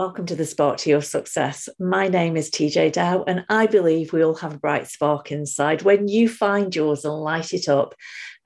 Welcome 0.00 0.24
to 0.24 0.34
the 0.34 0.46
Spark 0.46 0.78
to 0.78 0.88
Your 0.88 1.02
Success. 1.02 1.68
My 1.78 2.08
name 2.08 2.34
is 2.34 2.50
TeeJay 2.50 2.90
Dow, 2.90 3.22
and 3.24 3.44
I 3.50 3.66
believe 3.66 4.14
we 4.14 4.24
all 4.24 4.36
have 4.36 4.54
a 4.54 4.58
bright 4.58 4.88
spark 4.88 5.30
inside. 5.30 5.82
When 5.82 6.08
you 6.08 6.26
find 6.26 6.74
yours 6.74 7.04
and 7.04 7.12
light 7.12 7.52
it 7.52 7.68
up, 7.68 7.94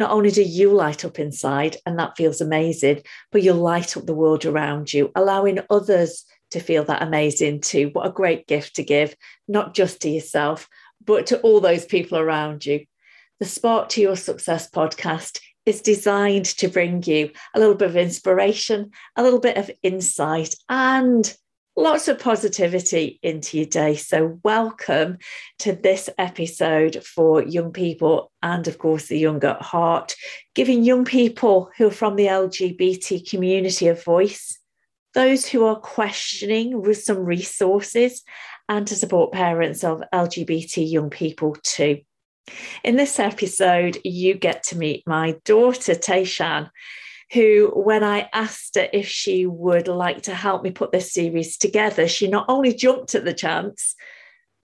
not 0.00 0.10
only 0.10 0.32
do 0.32 0.42
you 0.42 0.72
light 0.72 1.04
up 1.04 1.20
inside, 1.20 1.76
and 1.86 1.96
that 1.96 2.16
feels 2.16 2.40
amazing, 2.40 3.04
but 3.30 3.45
you'll 3.45 3.54
light 3.54 3.96
up 3.96 4.04
the 4.04 4.14
world 4.16 4.45
around 4.45 4.92
you, 4.92 5.12
allowing 5.14 5.60
others 5.70 6.24
to 6.50 6.59
feel 6.59 6.82
that 6.86 7.04
amazing 7.04 7.60
too. 7.60 7.90
What 7.92 8.09
a 8.09 8.12
great 8.12 8.48
gift 8.48 8.74
to 8.74 8.82
give, 8.82 9.14
not 9.46 9.74
just 9.74 10.02
to 10.02 10.10
yourself, 10.10 10.68
but 11.04 11.24
to 11.28 11.40
all 11.42 11.60
those 11.60 11.84
people 11.84 12.18
around 12.18 12.66
you. 12.66 12.84
The 13.38 13.46
Spark 13.46 13.90
to 13.90 14.00
Your 14.00 14.16
Success 14.16 14.68
podcast 14.68 15.38
is 15.66 15.80
designed 15.80 16.46
to 16.46 16.66
bring 16.66 17.04
you 17.04 17.30
a 17.54 17.60
little 17.60 17.76
bit 17.76 17.90
of 17.90 17.96
inspiration, 17.96 18.90
a 19.14 19.23
little 19.23 19.38
bit 19.38 19.56
of 19.56 19.70
insight, 19.84 20.56
and 20.68 21.32
lots 21.76 22.08
of 22.08 22.18
positivity 22.18 23.18
into 23.22 23.56
your 23.58 23.66
day. 23.66 23.96
So, 23.96 24.38
welcome 24.44 25.18
to 25.60 25.72
this 25.72 26.08
episode 26.18 27.04
for 27.04 27.42
young 27.42 27.72
people 27.72 28.30
and, 28.42 28.66
of 28.68 28.78
course, 28.78 29.06
the 29.06 29.18
young 29.18 29.42
at 29.44 29.62
heart, 29.62 30.14
giving 30.54 30.84
young 30.84 31.04
people 31.04 31.70
who 31.76 31.88
are 31.88 31.92
from 31.92 32.16
the 32.16 32.26
LGBT 32.26 33.28
community 33.28 33.88
a 33.88 33.95
voice, 33.95 34.58
those 35.14 35.46
who 35.46 35.64
are 35.64 35.78
questioning 35.78 36.80
with 36.82 37.02
some 37.02 37.18
resources, 37.18 38.22
and 38.68 38.86
to 38.86 38.96
support 38.96 39.32
parents 39.32 39.84
of 39.84 40.02
LGBT 40.12 40.90
young 40.90 41.10
people 41.10 41.56
too. 41.62 42.00
In 42.82 42.96
this 42.96 43.18
episode, 43.18 43.98
you 44.04 44.34
get 44.34 44.62
to 44.64 44.78
meet 44.78 45.02
my 45.06 45.36
daughter, 45.45 45.95
Tayshan 45.95 46.70
who, 47.32 47.72
when 47.74 48.04
I 48.04 48.28
asked 48.32 48.76
her 48.76 48.88
if 48.92 49.08
she 49.08 49.46
would 49.46 49.88
like 49.88 50.22
to 50.22 50.34
help 50.34 50.62
me 50.62 50.70
put 50.70 50.92
this 50.92 51.12
series 51.12 51.56
together, 51.56 52.06
she 52.06 52.28
not 52.28 52.46
only 52.48 52.74
jumped 52.74 53.14
at 53.14 53.24
the 53.24 53.34
chance, 53.34 53.94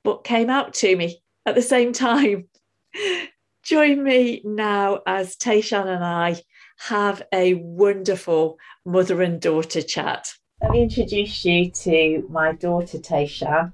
but 0.04 0.24
came 0.24 0.50
out 0.50 0.74
to 0.74 0.96
me 0.96 1.22
at 1.46 1.54
the 1.54 1.62
same 1.62 1.92
time. 1.92 2.48
Join 3.62 4.02
me 4.02 4.40
now 4.44 5.00
as 5.06 5.36
Tayshan 5.36 5.86
and 5.86 6.04
I 6.04 6.40
have 6.78 7.22
a 7.32 7.54
wonderful 7.54 8.58
mother 8.86 9.20
and 9.22 9.40
daughter 9.40 9.82
chat. 9.82 10.32
Let 10.62 10.72
me 10.72 10.82
introduce 10.82 11.44
you 11.44 11.70
to 11.70 12.26
my 12.30 12.52
daughter 12.52 12.98
Tayshan. 12.98 13.72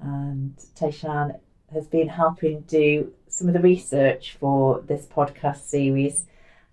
And 0.00 0.56
Tayshan 0.74 1.38
has 1.72 1.86
been 1.86 2.08
helping 2.08 2.62
do 2.62 3.12
some 3.28 3.48
of 3.48 3.54
the 3.54 3.60
research 3.60 4.36
for 4.40 4.80
this 4.80 5.06
podcast 5.06 5.60
series 5.68 6.24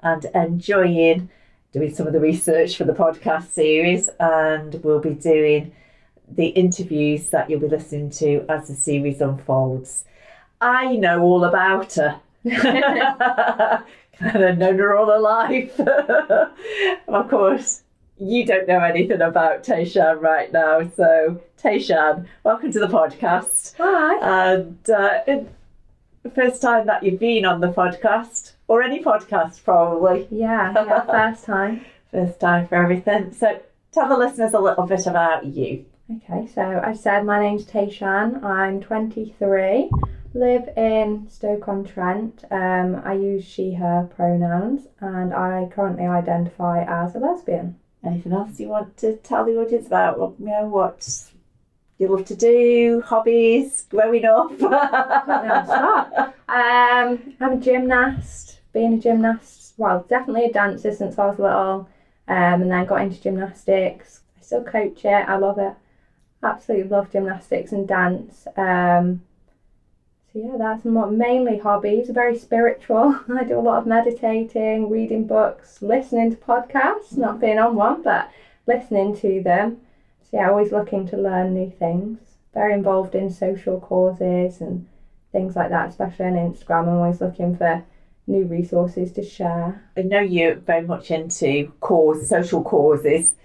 and 0.02 0.26
enjoying 0.34 1.30
doing 1.78 1.94
some 1.94 2.08
of 2.08 2.14
the 2.14 2.20
research 2.20 2.76
for 2.76 2.86
the 2.86 2.94
podcast 2.94 3.50
series, 3.50 4.10
and 4.20 4.84
we'll 4.84 5.00
be 5.00 5.14
doing 5.14 5.72
the 6.28 6.48
interviews 6.48 7.30
that 7.30 7.50
you'll 7.50 7.60
be 7.60 7.68
listening 7.68 8.10
to 8.10 8.44
as 8.50 8.68
the 8.68 8.74
series 8.74 9.22
unfolds. 9.22 10.04
I 10.60 10.96
know 10.96 11.22
all 11.22 11.44
about 11.44 11.94
her. 11.94 12.20
kind 12.50 14.44
of 14.44 14.58
known 14.58 14.80
her 14.80 14.98
all 14.98 15.06
her 15.06 15.20
life. 15.20 15.80
of 17.08 17.30
course, 17.30 17.84
you 18.18 18.44
don't 18.44 18.68
know 18.68 18.80
anything 18.80 19.22
about 19.22 19.64
Tayshan 19.64 20.20
right 20.20 20.52
now. 20.52 20.82
So, 20.96 21.40
Tayshan, 21.62 22.26
welcome 22.44 22.72
to 22.72 22.80
the 22.80 22.88
podcast. 22.88 23.76
Hi. 23.78 24.48
And 24.48 24.90
uh, 24.90 25.20
the 26.24 26.32
first 26.34 26.60
time 26.60 26.88
that 26.88 27.04
you've 27.04 27.20
been 27.20 27.46
on 27.46 27.62
the 27.62 27.72
podcast 27.72 28.47
or 28.68 28.82
any 28.82 29.04
podcast, 29.04 29.64
probably. 29.64 30.28
Yeah, 30.30 30.74
yeah, 30.74 31.02
first 31.06 31.46
time. 31.46 31.86
first 32.12 32.40
time 32.40 32.68
for 32.68 32.76
everything. 32.76 33.34
So 33.34 33.60
tell 33.92 34.10
the 34.10 34.18
listeners 34.18 34.54
a 34.54 34.60
little 34.60 34.86
bit 34.86 35.08
about 35.08 35.46
you. 35.46 35.86
Okay, 36.10 36.48
so 36.48 36.82
I 36.84 36.94
said 36.94 37.26
my 37.26 37.40
name's 37.42 37.66
Tayshan. 37.66 38.42
I'm 38.44 38.80
23, 38.80 39.90
live 40.34 40.70
in 40.78 41.28
Stoke-on-Trent. 41.30 42.46
Um, 42.50 43.02
I 43.04 43.14
use 43.14 43.44
she/her 43.44 44.10
pronouns, 44.16 44.88
and 45.02 45.34
I 45.34 45.70
currently 45.74 46.06
identify 46.06 46.84
as 46.84 47.16
a 47.16 47.20
lesbian. 47.20 47.78
Anything 48.06 48.32
else 48.32 48.58
you 48.60 48.70
want 48.70 48.96
to 48.98 49.18
tell 49.18 49.44
the 49.44 49.58
audience 49.60 49.88
about? 49.88 50.36
You 50.40 50.46
know 50.46 50.68
what 50.68 51.30
you 51.98 52.08
love 52.08 52.26
to 52.26 52.36
do, 52.36 53.02
hobbies, 53.06 53.86
growing 53.90 54.24
up. 54.24 54.52
um, 56.48 57.34
I'm 57.42 57.54
a 57.54 57.58
gymnast 57.58 58.57
being 58.74 58.94
a 58.94 58.98
gymnast, 58.98 59.74
well, 59.78 60.06
definitely 60.10 60.46
a 60.46 60.54
dancer 60.54 60.94
since 60.94 61.18
I 61.18 61.28
was 61.28 61.40
little, 61.40 61.90
um, 62.28 62.62
and 62.62 62.72
then 62.72 62.86
got 62.86 63.02
into 63.02 63.22
gymnastics. 63.22 64.22
I 64.38 64.42
still 64.42 64.64
coach 64.64 65.06
it, 65.06 65.30
I 65.30 65.38
love 65.38 65.58
it. 65.60 65.74
Absolutely 66.44 66.90
love 66.90 67.12
gymnastics 67.12 67.72
and 67.72 67.88
dance. 67.88 68.48
Um, 68.56 69.22
so, 70.32 70.40
yeah, 70.40 70.58
that's 70.58 70.86
more, 70.86 71.10
mainly 71.10 71.58
hobbies, 71.58 72.10
very 72.10 72.38
spiritual. 72.38 73.20
I 73.34 73.44
do 73.44 73.60
a 73.60 73.62
lot 73.62 73.80
of 73.80 73.88
meditating, 73.88 74.90
reading 74.90 75.26
books, 75.26 75.82
listening 75.82 76.32
to 76.32 76.38
podcasts, 76.38 77.18
not 77.18 77.40
being 77.40 77.60
on 77.60 77.76
one, 77.76 78.04
but 78.04 78.30
listening 78.68 79.16
to 79.18 79.42
them. 79.42 79.78
So, 80.22 80.38
yeah, 80.38 80.50
always 80.50 80.72
looking 80.72 81.08
to 81.08 81.18
learn 81.18 81.54
new 81.54 81.72
things. 81.72 82.20
Very 82.54 82.74
involved 82.74 83.16
in 83.16 83.30
social 83.30 83.80
causes 83.80 84.62
and 84.62 84.88
things 85.32 85.56
like 85.56 85.70
that, 85.70 85.90
especially 85.90 86.26
on 86.26 86.34
Instagram. 86.34 86.84
I'm 86.84 86.90
always 86.90 87.22
looking 87.22 87.56
for 87.56 87.84
new 88.28 88.44
resources 88.46 89.12
to 89.14 89.24
share. 89.24 89.82
I 89.96 90.02
know 90.02 90.20
you're 90.20 90.56
very 90.56 90.86
much 90.86 91.12
into 91.12 91.72
cause, 91.80 92.30
social 92.30 92.64
causes, 92.64 93.36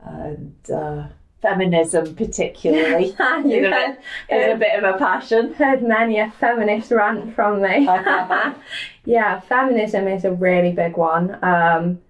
and 0.00 0.54
uh, 0.70 1.08
feminism 1.42 2.14
particularly. 2.14 3.14
you 3.44 3.62
know, 3.62 3.96
is 4.30 4.54
a 4.54 4.56
bit 4.56 4.82
of 4.82 4.94
a 4.94 4.98
passion. 4.98 5.54
Heard 5.54 5.82
many 5.82 6.18
a 6.18 6.30
feminist 6.38 6.90
rant 6.90 7.34
from 7.34 7.62
me. 7.62 7.84
yeah, 9.04 9.40
feminism 9.40 10.08
is 10.08 10.24
a 10.24 10.32
really 10.32 10.72
big 10.72 10.96
one. 10.96 11.38
Um, 11.42 12.00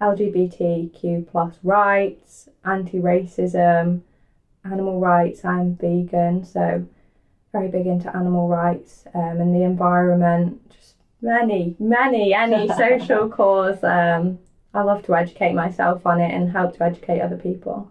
LGBTQ 0.00 1.28
plus 1.28 1.56
rights, 1.62 2.48
anti-racism, 2.64 4.02
animal 4.64 5.00
rights. 5.00 5.44
I'm 5.44 5.74
vegan, 5.76 6.44
so 6.44 6.86
very 7.52 7.68
big 7.68 7.86
into 7.86 8.14
animal 8.14 8.48
rights 8.48 9.04
um, 9.14 9.40
and 9.40 9.54
the 9.54 9.62
environment, 9.62 10.60
Many, 11.26 11.74
many, 11.80 12.32
any 12.32 12.68
social 12.76 13.28
cause. 13.28 13.82
Um, 13.82 14.38
I 14.72 14.82
love 14.82 15.02
to 15.06 15.16
educate 15.16 15.54
myself 15.54 16.06
on 16.06 16.20
it 16.20 16.32
and 16.32 16.52
help 16.52 16.76
to 16.76 16.84
educate 16.84 17.20
other 17.20 17.36
people. 17.36 17.90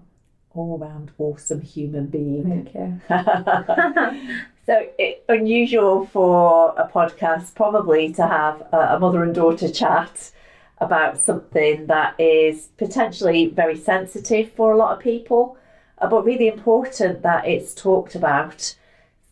All 0.54 0.78
round 0.78 1.12
awesome 1.18 1.60
human 1.60 2.06
being. 2.06 2.46
Thank 2.48 2.74
you. 2.74 3.02
so 4.66 4.88
it, 4.98 5.26
unusual 5.28 6.06
for 6.06 6.74
a 6.78 6.88
podcast 6.88 7.56
probably 7.56 8.14
to 8.14 8.26
have 8.26 8.62
a, 8.72 8.96
a 8.96 9.00
mother 9.00 9.22
and 9.22 9.36
daughter 9.36 9.70
chat 9.70 10.32
about 10.78 11.20
something 11.22 11.88
that 11.88 12.18
is 12.18 12.70
potentially 12.78 13.48
very 13.48 13.78
sensitive 13.78 14.50
for 14.54 14.72
a 14.72 14.78
lot 14.78 14.94
of 14.94 15.04
people, 15.04 15.58
uh, 15.98 16.08
but 16.08 16.24
really 16.24 16.48
important 16.48 17.22
that 17.22 17.46
it's 17.46 17.74
talked 17.74 18.16
about. 18.16 18.76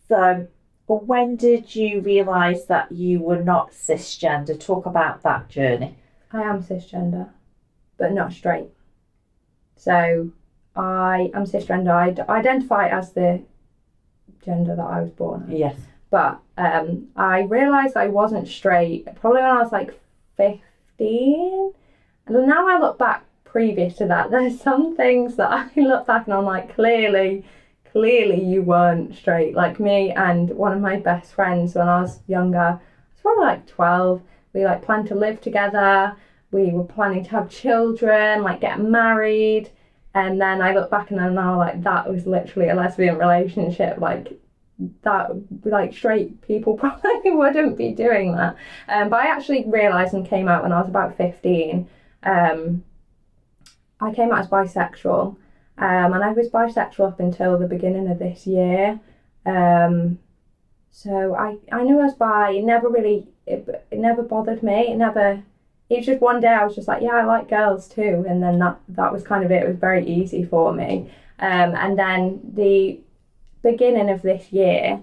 So 0.10 0.48
but 0.88 1.06
when 1.06 1.36
did 1.36 1.76
you 1.76 2.02
realise 2.02 2.66
that 2.66 2.92
you 2.92 3.22
were 3.22 3.42
not 3.42 3.72
cisgender? 3.72 4.60
Talk 4.60 4.86
about 4.86 5.24
that 5.24 5.50
journey. 5.50 5.96
I 6.32 6.42
am 6.42 6.62
cisgender, 6.64 7.30
but 7.98 8.12
not 8.12 8.34
straight. 8.34 8.70
So 9.76 10.32
I 10.76 11.32
am 11.34 11.46
cisgender. 11.46 12.28
I 12.28 12.32
identify 12.32 12.90
as 12.90 13.14
the 13.14 13.42
gender 14.44 14.76
that 14.76 14.86
I 14.86 15.02
was 15.02 15.12
born 15.12 15.44
as. 15.44 15.58
Yes. 15.58 15.76
But 16.10 16.40
um, 16.58 17.08
I 17.16 17.42
realised 17.42 17.96
I 17.96 18.08
wasn't 18.08 18.48
straight 18.48 19.06
probably 19.16 19.42
when 19.42 19.52
I 19.52 19.62
was 19.62 19.72
like 19.72 20.00
15. 20.38 21.74
And 22.26 22.48
now 22.48 22.68
I 22.68 22.80
look 22.80 23.00
back 23.00 23.26
previous 23.46 23.96
to 23.98 24.08
that, 24.08 24.32
there's 24.32 24.60
some 24.60 24.98
things 24.98 25.38
that 25.38 25.52
I 25.52 25.80
look 25.80 26.08
back 26.08 26.26
and 26.26 26.34
I'm 26.34 26.46
like, 26.46 26.76
clearly 26.76 27.46
clearly 27.94 28.44
you 28.44 28.63
weren't 28.63 29.16
straight 29.16 29.54
like 29.56 29.80
me 29.80 30.12
and 30.12 30.50
one 30.50 30.74
of 30.74 30.81
my 30.81 30.98
best 30.98 31.34
friends 31.36 31.75
when 31.75 31.88
I 31.88 32.01
was 32.01 32.19
younger. 32.28 32.57
I 32.57 32.72
was 32.72 33.22
probably 33.22 33.45
like 33.45 33.68
12. 33.68 34.22
We 34.54 34.66
like 34.66 34.81
planned 34.81 35.07
to 35.10 35.16
live 35.16 35.40
together. 35.42 36.16
We 36.51 36.72
were 36.72 36.86
planning 36.86 37.24
to 37.24 37.30
have 37.30 37.51
children, 37.51 38.42
like 38.42 38.62
get 38.62 38.80
married. 38.80 39.69
And 40.16 40.42
then 40.42 40.60
I 40.60 40.74
look 40.74 40.90
back 40.90 41.12
and 41.12 41.22
I'm 41.22 41.36
now 41.36 41.56
like, 41.57 41.84
that 41.84 42.12
was 42.12 42.25
literally 42.25 42.69
a 42.69 42.75
lesbian 42.75 43.18
relationship. 43.18 44.00
Like, 44.00 44.39
that 45.04 45.30
like 45.63 45.94
straight 45.94 46.42
people 46.42 46.75
probably 46.78 47.31
wouldn't 47.31 47.78
be 47.78 47.92
doing 47.92 48.36
that. 48.36 48.56
Um, 48.88 49.10
but 49.10 49.19
I 49.19 49.28
actually 49.28 49.66
realised 49.68 50.16
and 50.16 50.28
came 50.28 50.48
out 50.48 50.63
when 50.63 50.72
I 50.72 50.80
was 50.80 50.89
about 50.89 51.16
15. 51.16 51.88
Um, 52.24 52.84
I 54.01 54.12
came 54.13 54.31
out 54.31 54.39
as 54.39 54.48
bisexual 54.48 55.38
um, 55.84 56.14
and 56.14 56.24
I 56.24 56.32
was 56.32 56.50
bisexual 56.50 57.08
up 57.08 57.20
until 57.20 57.58
the 57.58 57.68
beginning 57.68 58.10
of 58.10 58.20
this 58.20 58.48
year. 58.48 59.00
Um, 59.46 60.20
so 60.92 61.36
I, 61.36 61.58
I 61.72 61.84
knew 61.84 62.00
I 62.00 62.06
was 62.06 62.14
bi. 62.14 62.52
It 62.52 62.64
never 62.64 62.88
really, 62.88 63.28
it, 63.46 63.68
it 63.92 64.00
never 64.00 64.24
bothered 64.24 64.64
me. 64.64 64.92
It 64.92 64.98
never 64.98 65.44
it's 65.90 66.06
just 66.06 66.22
one 66.22 66.40
day 66.40 66.48
I 66.48 66.66
was 66.66 66.76
just 66.76 66.88
like, 66.88 67.02
yeah, 67.02 67.16
I 67.16 67.26
like 67.26 67.50
girls 67.50 67.88
too, 67.88 68.26
and 68.28 68.42
then 68.42 68.60
that 68.60 68.80
that 68.90 69.12
was 69.12 69.24
kind 69.24 69.44
of 69.44 69.52
it. 69.52 69.64
It 69.64 69.68
was 69.68 69.78
very 69.78 70.06
easy 70.08 70.46
for 70.46 70.74
me. 70.74 71.12
Um, 71.40 71.76
and 71.76 71.98
then 71.98 72.40
the 72.54 73.00
beginning 73.62 74.10
of 74.10 74.22
this 74.22 74.52
year, 74.52 75.02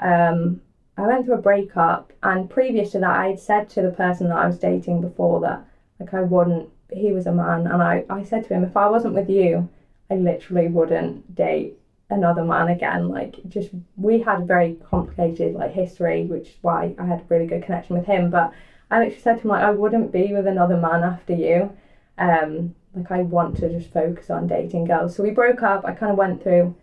um, 0.00 0.60
I 0.96 1.06
went 1.06 1.26
through 1.26 1.34
a 1.34 1.42
breakup, 1.42 2.12
and 2.22 2.48
previous 2.48 2.92
to 2.92 3.00
that, 3.00 3.18
I 3.20 3.28
had 3.28 3.40
said 3.40 3.68
to 3.70 3.82
the 3.82 3.90
person 3.90 4.28
that 4.28 4.38
I 4.38 4.46
was 4.46 4.58
dating 4.58 5.00
before 5.00 5.40
that 5.40 5.64
like 6.00 6.14
I 6.14 6.22
wouldn't. 6.22 6.68
He 6.90 7.12
was 7.12 7.26
a 7.26 7.32
man, 7.32 7.66
and 7.66 7.82
I 7.82 8.04
I 8.10 8.22
said 8.22 8.46
to 8.48 8.54
him, 8.54 8.64
if 8.64 8.76
I 8.76 8.88
wasn't 8.88 9.14
with 9.14 9.30
you, 9.30 9.68
I 10.12 10.16
literally 10.16 10.68
wouldn't 10.68 11.34
date 11.34 11.78
another 12.10 12.44
man 12.44 12.68
again. 12.68 13.08
Like 13.08 13.36
just 13.48 13.70
we 13.96 14.20
had 14.20 14.42
a 14.42 14.44
very 14.44 14.76
complicated 14.90 15.54
like 15.54 15.72
history, 15.72 16.24
which 16.24 16.48
is 16.48 16.56
why 16.60 16.94
I 16.98 17.04
had 17.04 17.20
a 17.20 17.24
really 17.28 17.46
good 17.46 17.62
connection 17.62 17.96
with 17.96 18.06
him. 18.06 18.30
But 18.30 18.52
I 18.90 18.98
literally 18.98 19.20
said 19.20 19.36
to 19.36 19.42
him 19.42 19.48
like 19.48 19.62
I 19.62 19.70
wouldn't 19.70 20.12
be 20.12 20.32
with 20.32 20.46
another 20.46 20.76
man 20.76 21.02
after 21.02 21.34
you. 21.34 21.76
Um, 22.18 22.74
like 22.94 23.10
I 23.10 23.22
want 23.22 23.56
to 23.58 23.70
just 23.70 23.92
focus 23.92 24.28
on 24.28 24.46
dating 24.46 24.84
girls. 24.84 25.16
So 25.16 25.22
we 25.22 25.30
broke 25.30 25.62
up. 25.62 25.84
I 25.84 25.92
kind 25.92 26.12
of 26.12 26.18
went 26.18 26.42
through 26.42 26.74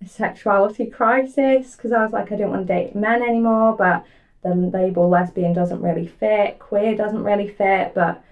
a 0.00 0.06
sexuality 0.06 0.86
crisis 0.86 1.74
because 1.74 1.90
I 1.90 2.04
was 2.04 2.12
like 2.12 2.30
I 2.30 2.36
don't 2.36 2.50
want 2.50 2.66
to 2.66 2.72
date 2.72 2.94
men 2.94 3.22
anymore, 3.22 3.76
but 3.76 4.04
the 4.42 4.54
label 4.54 5.08
lesbian 5.08 5.52
doesn't 5.52 5.82
really 5.82 6.06
fit, 6.06 6.60
queer 6.60 6.94
doesn't 6.94 7.24
really 7.24 7.48
fit, 7.48 7.92
but 7.92 8.22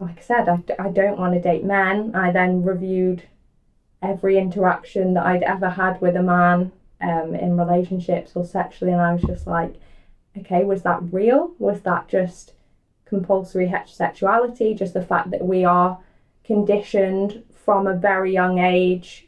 like 0.00 0.18
I 0.18 0.22
said, 0.22 0.48
I, 0.48 0.62
I 0.78 0.88
don't 0.88 1.18
want 1.18 1.34
to 1.34 1.40
date 1.40 1.64
men. 1.64 2.14
I 2.14 2.30
then 2.30 2.62
reviewed 2.62 3.22
every 4.02 4.38
interaction 4.38 5.14
that 5.14 5.26
I'd 5.26 5.42
ever 5.42 5.70
had 5.70 6.00
with 6.00 6.16
a 6.16 6.22
man 6.22 6.72
um, 7.00 7.34
in 7.34 7.58
relationships 7.58 8.32
or 8.34 8.44
sexually, 8.44 8.92
and 8.92 9.00
I 9.00 9.12
was 9.12 9.22
just 9.22 9.46
like, 9.46 9.74
okay, 10.38 10.64
was 10.64 10.82
that 10.82 11.00
real? 11.12 11.54
Was 11.58 11.80
that 11.82 12.08
just 12.08 12.54
compulsory 13.04 13.68
heterosexuality? 13.68 14.76
Just 14.76 14.94
the 14.94 15.04
fact 15.04 15.30
that 15.30 15.44
we 15.44 15.64
are 15.64 15.98
conditioned 16.44 17.42
from 17.64 17.86
a 17.86 17.94
very 17.94 18.32
young 18.32 18.58
age, 18.58 19.26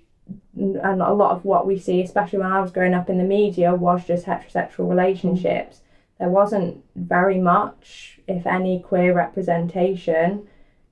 and 0.56 1.02
a 1.02 1.12
lot 1.12 1.32
of 1.32 1.44
what 1.44 1.66
we 1.66 1.78
see, 1.78 2.02
especially 2.02 2.38
when 2.40 2.52
I 2.52 2.60
was 2.60 2.72
growing 2.72 2.94
up 2.94 3.08
in 3.08 3.18
the 3.18 3.24
media, 3.24 3.74
was 3.74 4.04
just 4.06 4.26
heterosexual 4.26 4.88
relationships. 4.88 5.80
There 6.18 6.28
wasn't 6.28 6.84
very 6.96 7.38
much, 7.40 8.20
if 8.26 8.46
any, 8.46 8.80
queer 8.80 9.14
representation. 9.14 10.46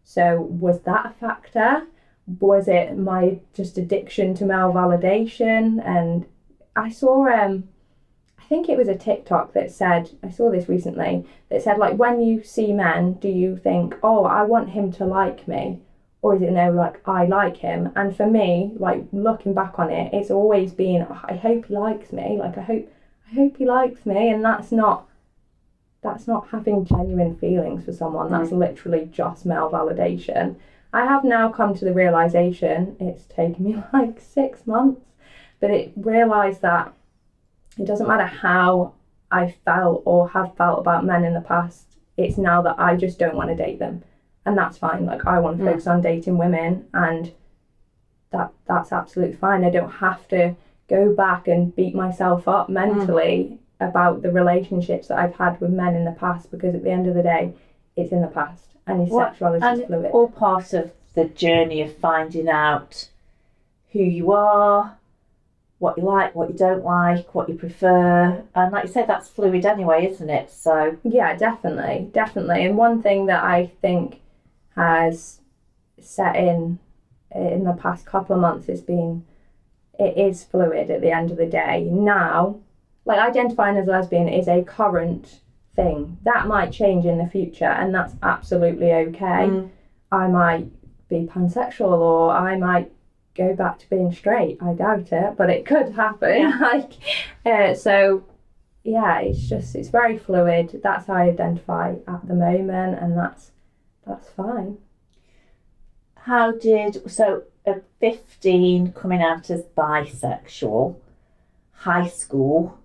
So, 0.05 0.41
was 0.41 0.81
that 0.83 1.07
a 1.07 1.11
factor? 1.11 1.87
Was 2.27 2.69
it 2.69 2.97
my 2.97 3.39
just 3.55 3.79
addiction 3.79 4.35
to 4.35 4.45
male 4.45 4.73
validation? 4.73 5.85
And 5.87 6.27
I 6.75 6.91
saw 6.91 7.27
um 7.29 7.69
I 8.39 8.43
think 8.49 8.69
it 8.69 8.79
was 8.79 8.89
a 8.89 8.97
TikTok 8.97 9.53
that 9.55 9.71
said 9.71 10.11
I 10.23 10.31
saw 10.31 10.51
this 10.51 10.69
recently 10.69 11.27
that 11.49 11.63
said 11.63 11.79
like 11.79 11.97
when 11.97 12.21
you 12.21 12.43
see 12.43 12.73
men, 12.73 13.15
do 13.15 13.29
you 13.29 13.57
think, 13.57 13.97
oh, 14.03 14.25
I 14.25 14.43
want 14.43 14.71
him 14.71 14.93
to 14.93 15.05
like 15.05 15.47
me? 15.49 15.81
Or 16.23 16.35
is 16.35 16.43
it 16.43 16.51
no, 16.51 16.71
like 16.73 17.07
I 17.07 17.27
like 17.27 17.59
him? 17.59 17.93
And 17.95 18.17
for 18.17 18.27
me, 18.27 18.73
like 18.77 19.05
looking 19.13 19.55
back 19.55 19.79
on 19.79 19.91
it, 19.91 20.13
it's 20.13 20.31
always 20.31 20.73
been 20.73 21.07
oh, 21.09 21.21
I 21.25 21.37
hope 21.37 21.67
he 21.67 21.75
likes 21.75 22.13
me. 22.13 22.39
Like 22.39 22.59
I 22.59 22.63
hope 22.63 22.93
I 23.31 23.35
hope 23.35 23.57
he 23.57 23.67
likes 23.67 24.05
me 24.07 24.31
and 24.31 24.45
that's 24.45 24.73
not 24.73 25.09
that's 26.03 26.27
not 26.29 26.49
having 26.51 26.85
genuine 26.85 27.37
feelings 27.37 27.85
for 27.85 27.93
someone. 27.93 28.31
That's 28.31 28.53
literally 28.53 29.09
just 29.13 29.45
male 29.47 29.71
validation. 29.71 30.57
I 30.97 31.05
have 31.05 31.25
now 31.25 31.51
come 31.51 31.75
to 31.75 31.85
the 31.85 31.93
realization, 31.93 32.97
it's 32.99 33.27
taken 33.27 33.63
me 33.63 33.83
like 33.93 34.19
six 34.19 34.67
months, 34.67 35.03
but 35.61 35.71
it 35.71 35.93
realized 35.95 36.63
that 36.63 36.91
it 37.79 37.85
doesn't 37.85 38.09
matter 38.09 38.25
how 38.25 38.95
I 39.31 39.55
felt 39.67 40.05
or 40.07 40.31
have 40.31 40.57
felt 40.57 40.81
about 40.81 41.05
men 41.05 41.23
in 41.23 41.35
the 41.35 41.43
past, 41.43 41.99
it's 42.17 42.39
now 42.39 42.63
that 42.63 42.77
I 42.79 42.97
just 42.97 43.19
don't 43.19 43.37
want 43.37 43.51
to 43.51 43.55
date 43.55 43.79
them. 43.79 44.05
And 44.47 44.57
that's 44.57 44.79
fine. 44.79 45.05
Like 45.05 45.27
I 45.27 45.39
want 45.39 45.59
to 45.59 45.67
focus 45.67 45.87
on 45.87 46.01
dating 46.01 46.39
women 46.39 46.87
and 46.95 47.31
that 48.31 48.53
that's 48.67 48.91
absolutely 48.91 49.37
fine. 49.37 49.65
I 49.65 49.71
don't 49.71 49.91
have 49.91 50.27
to 50.29 50.57
go 50.89 51.15
back 51.15 51.47
and 51.47 51.77
beat 51.77 51.95
myself 51.95 52.49
up 52.49 52.71
mentally 52.71 53.59
mm. 53.83 53.87
about 53.87 54.23
the 54.23 54.33
relationships 54.33 55.09
that 55.09 55.19
I've 55.19 55.35
had 55.35 55.61
with 55.61 55.73
men 55.73 55.95
in 55.95 56.07
the 56.07 56.13
past 56.13 56.51
because 56.51 56.75
at 56.75 56.85
the 56.85 56.91
end 56.91 57.07
of 57.07 57.15
the 57.15 57.23
day, 57.23 57.53
it's 57.97 58.13
in 58.13 58.21
the 58.21 58.29
past 58.29 58.65
and 58.87 59.01
his 59.01 59.11
what, 59.11 59.33
sexuality 59.33 59.65
and 59.65 59.81
is 59.81 59.87
fluid. 59.87 60.11
All 60.13 60.29
part 60.29 60.73
of 60.73 60.93
the 61.15 61.25
journey 61.25 61.83
of 61.83 61.97
finding 61.97 62.49
out 62.49 63.09
who 63.93 64.01
you 64.01 64.33
are, 64.33 64.99
what 65.79 65.97
you 65.99 66.05
like, 66.05 66.35
what 66.35 66.51
you 66.51 66.57
don't 66.57 66.85
like, 66.85 67.35
what 67.35 67.49
you 67.49 67.55
prefer. 67.55 68.43
And 68.55 68.73
like 68.73 68.85
you 68.85 68.93
said, 68.93 69.07
that's 69.07 69.29
fluid 69.29 69.67
anyway, 69.67 70.07
isn't 70.07 70.31
it? 70.31 70.51
So 70.51 70.97
Yeah, 71.03 71.35
definitely. 71.37 72.11
Definitely. 72.13 72.65
And 72.65 72.77
one 72.77 73.03
thing 73.03 73.27
that 73.27 73.43
I 73.43 73.73
think 73.81 74.21
has 74.75 75.41
set 76.01 76.37
in 76.37 76.79
in 77.35 77.65
the 77.65 77.73
past 77.73 78.07
couple 78.07 78.37
of 78.37 78.41
months 78.41 78.67
has 78.69 78.81
been 78.81 79.25
it 79.99 80.17
is 80.17 80.45
fluid 80.45 80.91
at 80.91 81.01
the 81.01 81.11
end 81.11 81.31
of 81.31 81.37
the 81.37 81.47
day. 81.47 81.89
Now, 81.91 82.61
like 83.05 83.19
identifying 83.19 83.77
as 83.77 83.87
lesbian 83.87 84.29
is 84.29 84.49
a 84.49 84.63
current 84.63 85.41
thing. 85.77 86.19
That 86.25 86.47
might 86.47 86.73
change 86.73 87.05
in 87.05 87.19
the 87.19 87.29
future, 87.29 87.65
and 87.65 87.95
that's 87.95 88.15
absolutely 88.23 88.93
okay. 88.93 89.47
Mm. 89.49 89.71
I 90.11 90.27
might 90.29 90.67
be 91.09 91.29
pansexual, 91.33 91.99
or 91.99 92.33
I 92.33 92.57
might 92.59 92.91
go 93.37 93.55
back 93.55 93.79
to 93.81 93.91
being 93.91 94.13
straight. 94.13 94.59
I 94.61 94.73
doubt 94.73 95.13
it, 95.13 95.37
but 95.37 95.51
it 95.51 95.67
could 95.67 95.95
happen. 95.95 96.41
Yeah. 96.41 96.59
like, 96.61 96.93
uh, 97.45 97.75
so 97.75 98.25
yeah, 98.83 99.19
it's 99.21 99.49
just 99.49 99.75
it's 99.75 99.89
very 99.89 100.17
fluid. 100.17 100.81
That's 100.83 101.07
how 101.07 101.15
I 101.15 101.29
identify 101.29 101.95
at 102.07 102.27
the 102.27 102.35
moment, 102.35 102.99
and 102.99 103.17
that's 103.17 103.51
that's 104.07 104.29
fine. 104.31 104.79
How 106.15 106.53
did 106.53 107.11
so 107.11 107.45
at 107.67 107.83
fifteen 108.01 108.93
coming 108.93 109.23
out 109.23 109.51
as 109.51 109.63
bisexual, 109.77 110.97
high 111.73 112.09
school? 112.09 112.79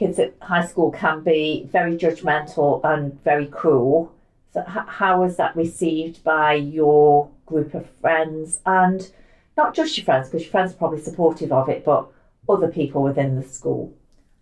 Kids 0.00 0.18
at 0.18 0.32
high 0.40 0.64
school 0.64 0.90
can 0.90 1.22
be 1.22 1.68
very 1.70 1.94
judgmental 1.94 2.80
and 2.82 3.22
very 3.22 3.46
cruel. 3.46 4.10
So, 4.52 4.60
h- 4.62 4.88
how 5.00 5.20
was 5.20 5.36
that 5.36 5.54
received 5.54 6.24
by 6.24 6.54
your 6.54 7.28
group 7.44 7.74
of 7.74 7.88
friends? 8.00 8.60
And 8.64 9.12
not 9.58 9.74
just 9.74 9.98
your 9.98 10.06
friends, 10.06 10.28
because 10.28 10.44
your 10.44 10.50
friends 10.50 10.72
are 10.72 10.76
probably 10.76 11.02
supportive 11.02 11.52
of 11.52 11.68
it, 11.68 11.84
but 11.84 12.08
other 12.48 12.68
people 12.68 13.02
within 13.02 13.36
the 13.36 13.46
school? 13.46 13.92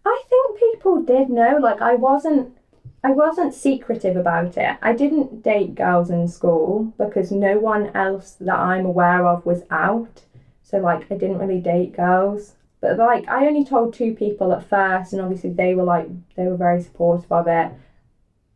I 0.07 0.23
think 0.29 0.61
people 0.61 1.03
did 1.03 1.29
know. 1.29 1.59
Like, 1.61 1.83
I 1.83 1.95
wasn't. 1.97 2.55
I 3.03 3.11
wasn't 3.11 3.55
secretive 3.55 4.17
about 4.17 4.57
it. 4.57 4.77
I 4.83 4.93
didn't 4.93 5.43
date 5.43 5.75
girls 5.75 6.11
in 6.11 6.27
school 6.27 6.93
because 6.99 7.31
no 7.31 7.59
one 7.59 7.91
else 7.95 8.37
that 8.41 8.59
I'm 8.59 8.87
aware 8.87 9.25
of 9.27 9.47
was 9.47 9.63
out. 9.71 10.23
So 10.65 10.79
like 10.79 11.11
I 11.11 11.17
didn't 11.17 11.39
really 11.39 11.61
date 11.61 11.97
girls. 11.97 12.55
But 12.81 12.99
like 12.99 13.29
I 13.29 13.47
only 13.47 13.65
told 13.65 13.95
two 13.95 14.15
people 14.15 14.53
at 14.53 14.69
first, 14.69 15.13
and 15.13 15.21
obviously 15.21 15.51
they 15.51 15.75
were 15.75 15.85
like 15.85 16.09
they 16.37 16.47
were 16.47 16.57
very 16.57 16.81
supportive 16.81 17.31
of 17.33 17.49
it, 17.49 17.73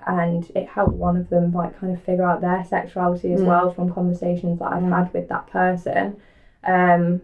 and 0.06 0.50
it 0.54 0.68
helped 0.68 0.94
one 0.94 1.16
of 1.16 1.28
them 1.28 1.52
like 1.52 1.78
kind 1.78 1.94
of 1.94 2.02
figure 2.02 2.24
out 2.24 2.40
their 2.40 2.64
sexuality 2.64 3.32
as 3.32 3.40
mm. 3.40 3.46
well 3.46 3.72
from 3.72 3.92
conversations 3.92 4.60
that 4.60 4.72
I've 4.72 4.82
mm. 4.82 4.96
had 4.96 5.12
with 5.12 5.28
that 5.28 5.48
person. 5.48 6.20
Um, 6.64 7.22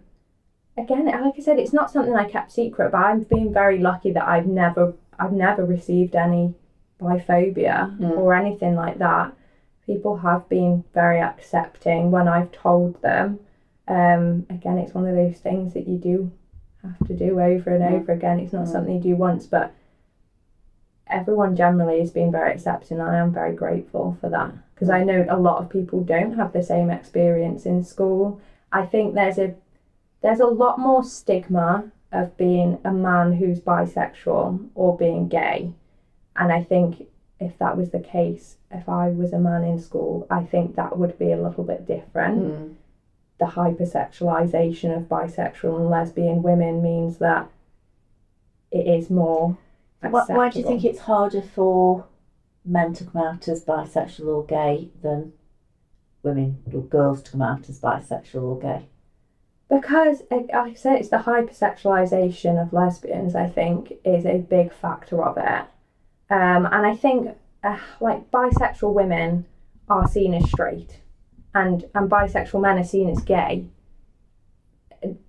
again, 0.76 1.06
like 1.06 1.34
I 1.36 1.40
said, 1.40 1.58
it's 1.58 1.72
not 1.72 1.90
something 1.90 2.16
I 2.16 2.28
kept 2.28 2.52
secret, 2.52 2.90
but 2.90 3.04
I've 3.04 3.28
been 3.28 3.52
very 3.52 3.78
lucky 3.78 4.12
that 4.12 4.26
I've 4.26 4.46
never 4.46 4.94
I've 5.18 5.32
never 5.32 5.64
received 5.64 6.16
any 6.16 6.54
biphobia 7.00 7.96
mm. 7.98 8.10
or 8.10 8.34
anything 8.34 8.74
like 8.74 8.98
that. 8.98 9.34
People 9.86 10.18
have 10.18 10.48
been 10.48 10.84
very 10.94 11.20
accepting 11.20 12.10
when 12.10 12.26
I've 12.28 12.52
told 12.52 13.00
them. 13.02 13.40
Um, 13.86 14.46
again, 14.50 14.78
it's 14.78 14.92
one 14.92 15.06
of 15.06 15.14
those 15.14 15.38
things 15.38 15.72
that 15.74 15.88
you 15.88 15.96
do 15.96 16.30
have 16.98 17.08
to 17.08 17.14
do 17.14 17.40
over 17.40 17.74
and 17.74 17.94
over 17.94 18.12
again. 18.12 18.40
It's 18.40 18.52
not 18.52 18.66
mm. 18.66 18.72
something 18.72 18.96
you 18.96 19.00
do 19.00 19.16
once, 19.16 19.46
but 19.46 19.74
everyone 21.06 21.56
generally 21.56 22.00
has 22.00 22.10
been 22.10 22.32
very 22.32 22.52
accepting. 22.52 23.00
I 23.00 23.18
am 23.18 23.32
very 23.32 23.54
grateful 23.54 24.16
for 24.20 24.28
that 24.30 24.52
because 24.74 24.90
I 24.90 25.04
know 25.04 25.26
a 25.28 25.38
lot 25.38 25.62
of 25.62 25.70
people 25.70 26.02
don't 26.02 26.36
have 26.36 26.52
the 26.52 26.62
same 26.62 26.90
experience 26.90 27.66
in 27.66 27.84
school. 27.84 28.40
I 28.72 28.86
think 28.86 29.14
there's 29.14 29.38
a 29.38 29.54
there's 30.22 30.40
a 30.40 30.46
lot 30.46 30.78
more 30.78 31.04
stigma 31.04 31.90
of 32.12 32.36
being 32.36 32.78
a 32.84 32.92
man 32.92 33.34
who's 33.34 33.60
bisexual 33.60 34.68
or 34.74 34.96
being 34.96 35.28
gay. 35.28 35.72
And 36.36 36.52
I 36.52 36.62
think 36.62 37.06
if 37.38 37.58
that 37.58 37.76
was 37.76 37.90
the 37.90 38.00
case, 38.00 38.56
if 38.70 38.88
I 38.88 39.08
was 39.08 39.32
a 39.32 39.38
man 39.38 39.62
in 39.64 39.80
school, 39.80 40.26
I 40.30 40.42
think 40.44 40.76
that 40.76 40.98
would 40.98 41.18
be 41.18 41.32
a 41.32 41.40
little 41.40 41.64
bit 41.64 41.86
different. 41.86 42.38
Mm 42.38 42.74
the 43.38 43.46
hypersexualization 43.46 44.96
of 44.96 45.04
bisexual 45.04 45.76
and 45.76 45.90
lesbian 45.90 46.42
women 46.42 46.82
means 46.82 47.18
that 47.18 47.48
it 48.70 48.86
is 48.86 49.10
more 49.10 49.56
acceptable. 50.02 50.36
Why, 50.36 50.50
do 50.50 50.58
you 50.58 50.64
think 50.64 50.84
it's 50.84 51.00
harder 51.00 51.42
for 51.42 52.06
men 52.64 52.92
to 52.94 53.04
come 53.04 53.22
out 53.22 53.48
as 53.48 53.64
bisexual 53.64 54.26
or 54.26 54.44
gay 54.44 54.90
than 55.02 55.32
women 56.22 56.62
or 56.72 56.82
girls 56.82 57.22
to 57.22 57.30
come 57.30 57.42
out 57.42 57.68
as 57.68 57.80
bisexual 57.80 58.42
or 58.42 58.58
gay? 58.58 58.86
Because, 59.70 60.22
like 60.30 60.50
I 60.52 60.74
said, 60.74 60.96
it's 60.96 61.10
the 61.10 61.18
hypersexualization 61.18 62.60
of 62.60 62.72
lesbians, 62.72 63.34
I 63.34 63.48
think, 63.48 63.92
is 64.04 64.24
a 64.24 64.38
big 64.38 64.72
factor 64.72 65.22
of 65.22 65.36
it. 65.36 65.66
Um, 66.30 66.66
and 66.66 66.86
I 66.86 66.96
think, 66.96 67.36
uh, 67.62 67.78
like, 68.00 68.30
bisexual 68.30 68.94
women 68.94 69.46
are 69.88 70.08
seen 70.08 70.34
as 70.34 70.48
straight 70.50 71.00
and 71.54 71.84
and 71.94 72.10
bisexual 72.10 72.60
men 72.60 72.78
are 72.78 72.84
seen 72.84 73.08
as 73.08 73.20
gay 73.22 73.64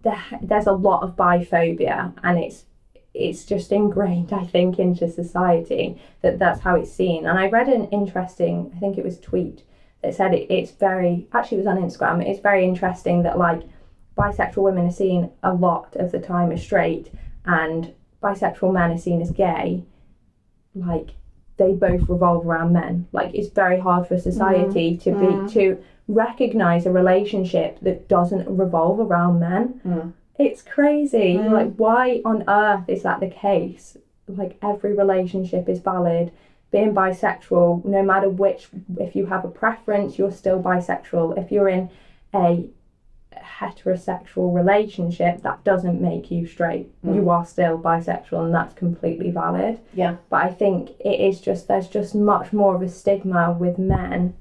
there, 0.01 0.23
there's 0.41 0.67
a 0.67 0.71
lot 0.71 1.03
of 1.03 1.15
biphobia 1.15 2.13
and 2.23 2.39
it's 2.39 2.65
it's 3.13 3.45
just 3.45 3.71
ingrained 3.71 4.33
i 4.33 4.45
think 4.45 4.79
into 4.79 5.09
society 5.09 6.01
that 6.21 6.37
that's 6.39 6.61
how 6.61 6.75
it's 6.75 6.91
seen. 6.91 7.25
And 7.25 7.37
i 7.37 7.47
read 7.47 7.67
an 7.67 7.85
interesting 7.89 8.71
i 8.75 8.79
think 8.79 8.97
it 8.97 9.05
was 9.05 9.19
tweet 9.19 9.63
that 10.01 10.15
said 10.15 10.33
it, 10.33 10.51
it's 10.51 10.71
very 10.71 11.27
actually 11.33 11.57
it 11.57 11.65
was 11.65 11.67
on 11.67 11.77
instagram 11.77 12.25
it's 12.25 12.39
very 12.39 12.63
interesting 12.63 13.23
that 13.23 13.37
like 13.37 13.61
bisexual 14.17 14.63
women 14.63 14.87
are 14.87 14.91
seen 14.91 15.31
a 15.43 15.53
lot 15.53 15.95
of 15.95 16.11
the 16.11 16.19
time 16.19 16.51
as 16.51 16.61
straight 16.61 17.11
and 17.45 17.93
bisexual 18.21 18.73
men 18.73 18.91
are 18.91 18.97
seen 18.97 19.21
as 19.21 19.31
gay 19.31 19.83
like 20.75 21.11
they 21.59 21.73
both 21.73 22.07
revolve 22.09 22.47
around 22.47 22.73
men. 22.73 23.07
Like 23.11 23.35
it's 23.35 23.49
very 23.49 23.79
hard 23.79 24.07
for 24.07 24.17
society 24.17 24.95
Mm. 24.95 25.01
to 25.03 25.11
be 25.47 25.53
to 25.53 25.83
recognize 26.09 26.85
a 26.85 26.91
relationship 26.91 27.79
that 27.81 28.07
doesn't 28.09 28.47
revolve 28.63 28.99
around 28.99 29.39
men 29.39 29.79
Mm. 29.85 30.13
it's 30.37 30.61
crazy 30.63 31.35
Mm. 31.37 31.51
like 31.51 31.73
why 31.77 32.21
on 32.25 32.43
earth 32.47 32.85
is 32.87 33.03
that 33.03 33.19
the 33.19 33.29
case 33.29 33.95
like 34.27 34.57
every 34.61 34.93
relationship 34.93 35.69
is 35.69 35.79
valid 35.79 36.31
being 36.71 36.93
bisexual 36.93 37.85
no 37.85 38.01
matter 38.03 38.29
which 38.29 38.69
if 38.99 39.15
you 39.15 39.27
have 39.27 39.45
a 39.45 39.49
preference 39.63 40.17
you're 40.17 40.31
still 40.43 40.59
bisexual 40.61 41.37
if 41.37 41.51
you're 41.51 41.69
in 41.69 41.89
a 42.33 42.67
heterosexual 43.59 44.53
relationship 44.53 45.41
that 45.43 45.63
doesn't 45.63 46.01
make 46.01 46.29
you 46.31 46.45
straight 46.45 46.87
Mm. 47.05 47.15
you 47.15 47.29
are 47.29 47.45
still 47.45 47.77
bisexual 47.77 48.45
and 48.45 48.53
that's 48.53 48.73
completely 48.73 49.31
valid 49.31 49.79
Yeah. 49.93 50.15
but 50.29 50.43
i 50.43 50.49
think 50.49 50.91
it 50.99 51.19
is 51.19 51.39
just 51.41 51.67
there's 51.67 51.87
just 51.87 52.15
much 52.15 52.51
more 52.53 52.75
of 52.75 52.81
a 52.81 52.89
stigma 52.89 53.55
with 53.59 53.77
men 53.77 54.33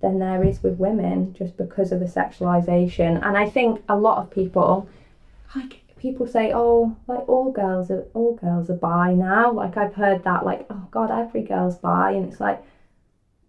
than 0.00 0.18
there 0.18 0.44
is 0.44 0.62
with 0.62 0.78
women 0.78 1.34
just 1.34 1.56
because 1.56 1.90
of 1.92 1.98
the 2.00 2.06
sexualization. 2.06 3.20
And 3.26 3.36
i 3.36 3.48
think 3.48 3.82
a 3.88 3.96
lot 3.96 4.18
of 4.18 4.30
people 4.30 4.88
like 5.56 5.82
people 5.96 6.26
say 6.26 6.52
oh 6.54 6.96
like 7.08 7.28
all 7.28 7.50
girls 7.50 7.90
are 7.90 8.04
all 8.14 8.34
girls 8.36 8.70
are 8.70 8.74
bi 8.74 9.12
now. 9.12 9.50
Like 9.52 9.76
i've 9.76 9.94
heard 9.94 10.22
that 10.24 10.44
like 10.44 10.66
oh 10.70 10.86
god 10.90 11.10
every 11.10 11.42
girl's 11.42 11.76
bi. 11.78 12.12
And 12.12 12.26
it's 12.28 12.40
like 12.40 12.62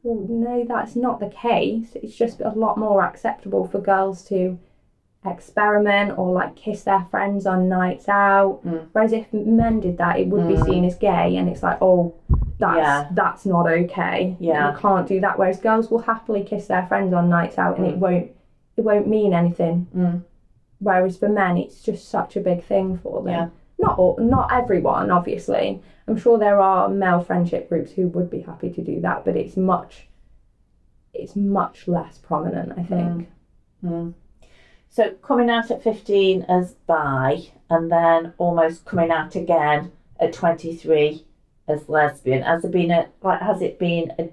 well 0.04 0.26
no 0.28 0.66
that's 0.68 0.96
not 0.96 1.20
the 1.20 1.30
case. 1.30 1.90
It's 2.02 2.16
just 2.16 2.42
a 2.42 2.50
lot 2.50 2.78
more 2.78 3.04
acceptable 3.04 3.68
for 3.68 3.80
girls 3.80 4.24
to 4.30 4.58
experiment 5.26 6.18
or 6.18 6.32
like 6.32 6.56
kiss 6.56 6.84
their 6.84 7.06
friends 7.12 7.46
on 7.46 7.68
nights 7.70 8.08
out. 8.08 8.62
Mm. 8.66 8.88
whereas 8.94 9.12
if 9.12 9.32
men 9.34 9.82
did 9.82 9.98
that 9.98 10.18
it 10.18 10.28
would 10.28 10.48
be 10.48 10.56
Mm. 10.56 10.66
seen 10.66 10.84
as 10.86 10.96
gay. 10.96 11.36
And 11.38 11.48
it's 11.50 11.62
like 11.62 11.78
oh 11.82 12.16
that's 12.60 12.78
Yeah. 12.78 13.08
that's 13.14 13.46
not 13.46 13.68
okay 13.68 14.36
Yeah. 14.40 14.72
you 14.74 14.78
can't 14.78 15.08
do 15.08 15.20
that 15.22 15.40
whereas 15.40 15.60
girls 15.60 15.90
will 15.90 16.00
happily 16.00 16.44
kiss 16.44 16.68
their 16.68 16.86
friends 16.88 17.14
on 17.14 17.30
nights 17.30 17.58
out 17.58 17.78
and 17.78 17.88
it 17.88 17.96
Mm. 17.96 18.00
won't 18.00 18.32
it 18.78 18.84
won't 18.84 19.08
mean 19.08 19.34
anything 19.34 19.88
Mm. 19.96 20.22
whereas 20.80 21.18
for 21.18 21.30
men 21.30 21.58
it's 21.58 21.82
just 21.82 22.10
such 22.10 22.36
a 22.36 22.42
big 22.42 22.64
thing 22.64 22.98
for 22.98 23.22
them 23.24 23.34
Yeah. 23.34 23.50
not 23.80 23.98
all, 23.98 24.18
not 24.20 24.52
everyone 24.52 25.10
obviously 25.10 25.82
i'm 26.08 26.18
sure 26.18 26.38
there 26.38 26.60
are 26.60 26.90
male 26.90 27.22
friendship 27.22 27.70
groups 27.70 27.92
who 27.94 28.08
would 28.10 28.30
be 28.30 28.42
happy 28.42 28.70
to 28.72 28.82
do 28.84 29.00
that 29.02 29.24
but 29.26 29.36
it's 29.36 29.56
much 29.58 30.10
it's 31.14 31.36
much 31.36 31.88
less 31.88 32.18
prominent 32.18 32.74
i 32.78 32.84
think 32.84 33.30
Mm. 33.84 34.14
So 34.90 35.12
coming 35.22 35.50
out 35.50 35.70
at 35.72 35.84
15 35.84 36.44
as 36.50 36.74
bi 36.88 37.44
and 37.70 37.90
then 37.92 38.34
almost 38.38 38.84
coming 38.86 39.12
out 39.12 39.36
again 39.36 39.92
at 40.20 40.34
23 40.34 41.26
as 41.70 41.90
lesbian. 41.90 42.44
Has 42.44 42.66
it 42.66 42.72
been 42.72 42.92
a 42.92 43.08
like 43.22 43.42
has 43.42 43.62
it 43.62 43.80
been 43.80 44.14
a 44.20 44.30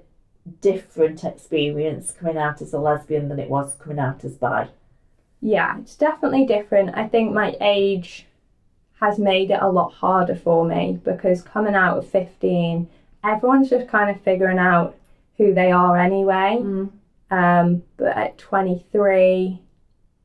different 0.60 1.24
experience 1.24 2.12
coming 2.12 2.36
out 2.36 2.62
as 2.62 2.72
a 2.72 2.78
lesbian 2.78 3.28
than 3.28 3.38
it 3.38 3.50
was 3.50 3.74
coming 3.74 3.98
out 3.98 4.24
as 4.24 4.34
bi? 4.34 4.68
yeah 5.42 5.78
it's 5.78 5.96
definitely 5.96 6.46
different 6.46 6.96
i 6.96 7.06
think 7.06 7.30
my 7.30 7.54
age 7.60 8.26
has 9.00 9.18
made 9.18 9.50
it 9.50 9.58
a 9.60 9.68
lot 9.68 9.92
harder 9.92 10.34
for 10.34 10.64
me 10.64 10.98
because 11.04 11.42
coming 11.42 11.74
out 11.74 11.98
at 11.98 12.10
15 12.10 12.88
everyone's 13.22 13.68
just 13.68 13.86
kind 13.86 14.08
of 14.08 14.22
figuring 14.22 14.58
out 14.58 14.96
who 15.36 15.52
they 15.52 15.70
are 15.70 15.98
anyway 15.98 16.58
Mm. 16.58 16.90
Um, 17.30 17.82
but 17.96 18.16
at 18.16 18.38
23, 18.38 19.60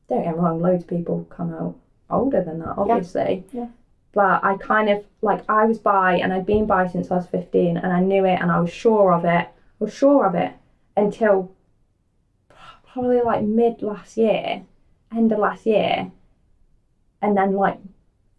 don't 0.08 0.22
get 0.22 0.36
me 0.36 0.38
wrong, 0.38 0.60
loads 0.60 0.84
of 0.84 0.88
people 0.88 1.26
come 1.30 1.52
out 1.52 1.76
older 2.10 2.42
than 2.42 2.60
that, 2.60 2.74
obviously. 2.76 3.44
Yeah. 3.52 3.68
But 4.12 4.44
I 4.44 4.56
kind 4.58 4.88
of, 4.90 5.04
like, 5.22 5.42
I 5.48 5.64
was 5.64 5.78
bi 5.78 6.16
and 6.16 6.32
I'd 6.32 6.44
been 6.46 6.66
bi 6.66 6.86
since 6.88 7.10
I 7.10 7.16
was 7.16 7.26
15 7.26 7.78
and 7.78 7.92
I 7.92 8.00
knew 8.00 8.24
it 8.26 8.38
and 8.40 8.50
I 8.50 8.60
was 8.60 8.70
sure 8.70 9.12
of 9.12 9.24
it. 9.24 9.46
I 9.48 9.48
was 9.78 9.92
sure 9.94 10.26
of 10.26 10.34
it 10.34 10.52
until 10.96 11.52
probably 12.92 13.22
like 13.22 13.42
mid 13.42 13.80
last 13.82 14.16
year, 14.16 14.62
end 15.14 15.32
of 15.32 15.38
last 15.38 15.64
year. 15.66 16.10
And 17.22 17.36
then, 17.36 17.54
like, 17.54 17.78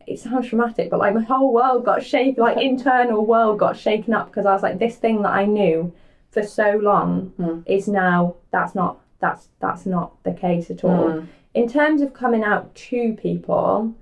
it 0.05 0.19
sounds 0.19 0.49
dramatic, 0.49 0.89
but 0.89 0.99
like 0.99 1.15
my 1.15 1.21
whole 1.23 1.53
world 1.53 1.85
got 1.85 2.03
shaken, 2.03 2.43
like, 2.43 2.57
internal 2.61 3.25
world 3.25 3.57
got 3.59 3.77
shaken 3.77 4.13
up 4.13 4.27
because 4.27 4.45
I 4.45 4.53
was 4.53 4.61
like, 4.61 4.77
this 4.77 4.97
thing 4.97 5.21
that 5.23 5.31
I 5.31 5.45
knew 5.45 5.93
for 6.29 6.43
so 6.43 6.71
long 6.81 7.31
Mm. 7.39 7.63
is 7.65 7.87
now 7.87 8.35
that's 8.51 8.73
not 8.75 8.99
that's 9.19 9.47
that's 9.59 9.85
not 9.85 10.21
the 10.23 10.33
case 10.33 10.69
at 10.69 10.83
all. 10.83 11.05
Mm. 11.09 11.27
In 11.53 11.69
terms 11.69 12.01
of 12.01 12.13
coming 12.13 12.43
out 12.43 12.73
to 12.75 13.13
people, 13.13 13.93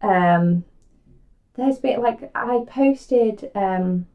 um, 0.00 0.64
there's 1.56 1.78
been 1.78 2.02
like 2.02 2.30
I 2.34 2.64
posted 2.68 3.50
um, 3.54 4.06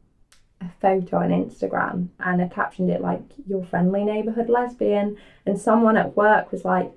a 0.60 0.68
photo 0.80 1.18
on 1.18 1.30
Instagram 1.30 2.08
and 2.18 2.42
I 2.42 2.48
captioned 2.48 2.90
it 2.90 3.00
like 3.00 3.22
your 3.46 3.64
friendly 3.64 4.04
neighborhood 4.04 4.48
lesbian, 4.48 5.16
and 5.46 5.58
someone 5.58 5.96
at 5.96 6.16
work 6.16 6.52
was 6.52 6.64
like, 6.64 6.92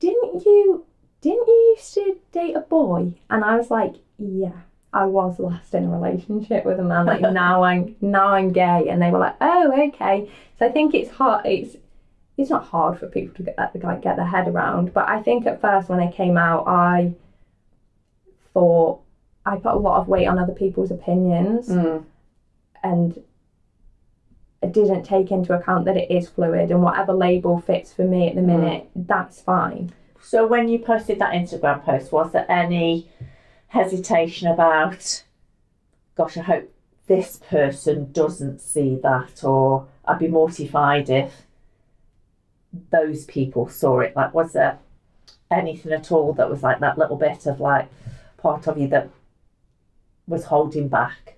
"Didn't 0.00 0.44
you 0.44 0.86
didn't 1.20 1.46
you 1.46 1.74
used 1.76 1.94
to 1.94 2.18
date 2.32 2.56
a 2.56 2.60
boy?" 2.60 3.14
And 3.30 3.44
I 3.44 3.56
was 3.56 3.70
like, 3.70 3.96
"Yeah." 4.18 4.52
I 4.90 5.04
was 5.04 5.38
last 5.38 5.74
in 5.74 5.84
a 5.84 5.90
relationship 5.90 6.64
with 6.64 6.80
a 6.80 6.82
man. 6.82 7.04
Like 7.04 7.20
now 7.32 7.62
I'm 7.62 7.94
now 8.00 8.28
I'm 8.28 8.52
gay, 8.52 8.88
and 8.88 9.02
they 9.02 9.10
were 9.10 9.18
like, 9.18 9.36
"Oh, 9.40 9.88
okay." 9.88 10.30
So 10.58 10.66
I 10.66 10.70
think 10.70 10.94
it's 10.94 11.10
hard. 11.10 11.44
It's 11.44 11.76
it's 12.38 12.48
not 12.48 12.64
hard 12.64 12.98
for 12.98 13.06
people 13.08 13.34
to 13.34 13.42
get 13.42 13.84
like 13.84 14.00
get 14.00 14.16
their 14.16 14.24
head 14.24 14.48
around. 14.48 14.94
But 14.94 15.08
I 15.08 15.22
think 15.22 15.46
at 15.46 15.60
first 15.60 15.90
when 15.90 16.00
I 16.00 16.10
came 16.10 16.38
out, 16.38 16.66
I 16.66 17.12
thought 18.54 19.02
I 19.48 19.56
put 19.56 19.72
a 19.74 19.78
lot 19.78 20.00
of 20.00 20.08
weight 20.08 20.26
on 20.26 20.38
other 20.38 20.52
people's 20.52 20.90
opinions, 20.90 21.68
Mm. 21.68 22.04
and 22.82 23.22
I 24.62 24.66
didn't 24.66 25.04
take 25.04 25.30
into 25.30 25.54
account 25.54 25.84
that 25.84 25.96
it 25.96 26.10
is 26.10 26.28
fluid, 26.28 26.70
and 26.70 26.82
whatever 26.82 27.12
label 27.12 27.58
fits 27.60 27.92
for 27.92 28.04
me 28.04 28.28
at 28.28 28.34
the 28.34 28.42
minute, 28.42 28.88
that's 28.94 29.40
fine. 29.40 29.92
So 30.20 30.46
when 30.46 30.68
you 30.68 30.78
posted 30.80 31.18
that 31.20 31.32
Instagram 31.32 31.82
post, 31.84 32.12
was 32.12 32.32
there 32.32 32.46
any 32.50 33.08
hesitation 33.68 34.48
about, 34.48 35.22
gosh, 36.16 36.36
I 36.36 36.42
hope 36.42 36.72
this 37.06 37.36
person 37.48 38.10
doesn't 38.12 38.60
see 38.60 38.96
that, 38.96 39.44
or 39.44 39.86
I'd 40.04 40.18
be 40.18 40.28
mortified 40.28 41.08
if 41.08 41.46
those 42.90 43.24
people 43.26 43.68
saw 43.68 44.00
it? 44.00 44.14
Like, 44.16 44.34
was 44.34 44.52
there 44.52 44.78
anything 45.50 45.92
at 45.92 46.12
all 46.12 46.32
that 46.34 46.50
was 46.50 46.62
like 46.62 46.80
that 46.80 46.98
little 46.98 47.16
bit 47.16 47.46
of 47.46 47.60
like 47.60 47.88
part 48.36 48.66
of 48.66 48.76
you 48.76 48.88
that 48.88 49.08
was 50.28 50.44
holding 50.44 50.88
back? 50.88 51.36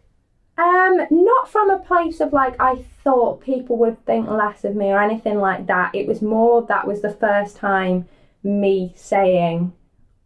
Um, 0.58 1.06
not 1.10 1.48
from 1.48 1.70
a 1.70 1.78
place 1.78 2.20
of 2.20 2.32
like 2.34 2.54
I 2.60 2.84
thought 3.02 3.40
people 3.40 3.78
would 3.78 4.04
think 4.04 4.28
less 4.28 4.64
of 4.64 4.76
me 4.76 4.86
or 4.90 5.00
anything 5.00 5.38
like 5.38 5.66
that. 5.68 5.94
It 5.94 6.06
was 6.06 6.20
more 6.20 6.62
that 6.66 6.86
was 6.86 7.00
the 7.00 7.12
first 7.12 7.56
time 7.56 8.06
me 8.42 8.92
saying 8.96 9.72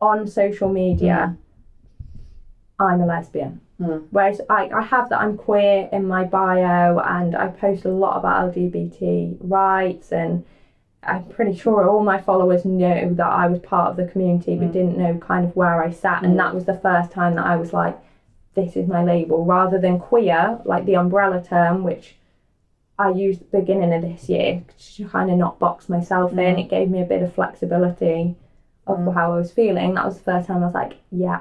on 0.01 0.27
social 0.27 0.69
media, 0.69 1.37
I'm 2.81 3.01
a 3.01 3.07
lesbian. 3.07 3.61
Mm. 3.81 4.07
Whereas 4.11 4.41
I, 4.51 4.69
I 4.75 4.83
have 4.83 5.09
that 5.11 5.21
I'm 5.21 5.37
queer 5.37 5.89
in 5.93 6.07
my 6.07 6.25
bio 6.25 6.99
and 6.99 7.37
I 7.37 7.49
post 7.49 7.85
a 7.85 7.89
lot 7.89 8.17
about 8.19 8.55
LGBT 8.55 9.37
rights 9.41 10.13
and 10.13 10.45
I'm 11.03 11.25
pretty 11.27 11.57
sure 11.57 11.89
all 11.89 12.03
my 12.03 12.21
followers 12.21 12.65
knew 12.65 13.15
that 13.15 13.27
I 13.27 13.47
was 13.47 13.59
part 13.61 13.91
of 13.91 13.97
the 13.97 14.07
community 14.11 14.57
but 14.57 14.69
Mm. 14.69 14.73
didn't 14.73 14.99
know 14.99 15.19
kind 15.19 15.45
of 15.45 15.55
where 15.57 15.83
I 15.83 15.91
sat 15.91 16.23
Mm. 16.23 16.27
and 16.27 16.39
that 16.39 16.55
was 16.55 16.65
the 16.65 16.79
first 16.79 17.11
time 17.11 17.35
that 17.37 17.47
I 17.47 17.57
was 17.57 17.73
like 17.73 17.97
this 18.55 18.77
is 18.77 18.87
my 18.89 19.03
label 19.05 19.45
rather 19.45 19.79
than 19.79 19.99
queer 19.99 20.61
like 20.65 20.85
the 20.87 20.97
umbrella 20.97 21.43
term 21.43 21.83
which 21.85 22.17
I 22.99 23.11
used 23.11 23.43
at 23.43 23.51
the 23.51 23.59
beginning 23.61 23.93
of 23.93 24.03
this 24.03 24.29
year 24.29 24.63
to 24.97 25.09
kind 25.09 25.31
of 25.31 25.37
not 25.39 25.59
box 25.59 25.89
myself 25.89 26.31
in 26.33 26.39
Mm. 26.39 26.61
it 26.65 26.69
gave 26.71 26.89
me 26.91 27.03
a 27.03 27.05
bit 27.07 27.23
of 27.23 27.33
flexibility 27.35 28.37
of 28.87 28.99
Mm. 28.99 29.15
how 29.15 29.33
I 29.33 29.37
was 29.37 29.53
feeling 29.53 29.95
that 29.95 30.05
was 30.05 30.19
the 30.19 30.25
first 30.25 30.47
time 30.49 30.63
I 30.63 30.67
was 30.67 30.75
like 30.75 30.95
yeah 31.11 31.41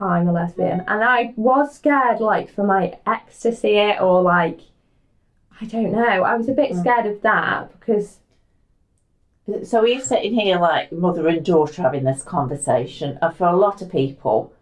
I'm 0.00 0.28
a 0.28 0.32
lesbian. 0.32 0.84
And 0.86 1.02
I 1.02 1.34
was 1.36 1.74
scared, 1.74 2.20
like, 2.20 2.48
for 2.50 2.62
my 2.62 2.96
ex 3.04 3.40
to 3.40 3.52
see 3.52 3.74
it, 3.78 4.00
or 4.00 4.22
like, 4.22 4.60
I 5.60 5.64
don't 5.64 5.90
know. 5.90 6.22
I 6.22 6.36
was 6.36 6.48
a 6.48 6.52
bit 6.52 6.70
Mm. 6.70 6.80
scared 6.80 7.06
of 7.06 7.20
that 7.22 7.72
because, 7.80 8.20
So 9.64 9.82
we're 9.82 9.98
sitting 10.00 10.34
here 10.34 10.58
like 10.60 10.92
mother 10.92 11.26
and 11.26 11.44
daughter 11.44 11.82
having 11.82 12.04
this 12.04 12.22
conversation, 12.22 13.18
and 13.20 13.34
for 13.34 13.46
a 13.48 13.56
lot 13.56 13.82
of 13.82 13.90
people, 13.90 14.52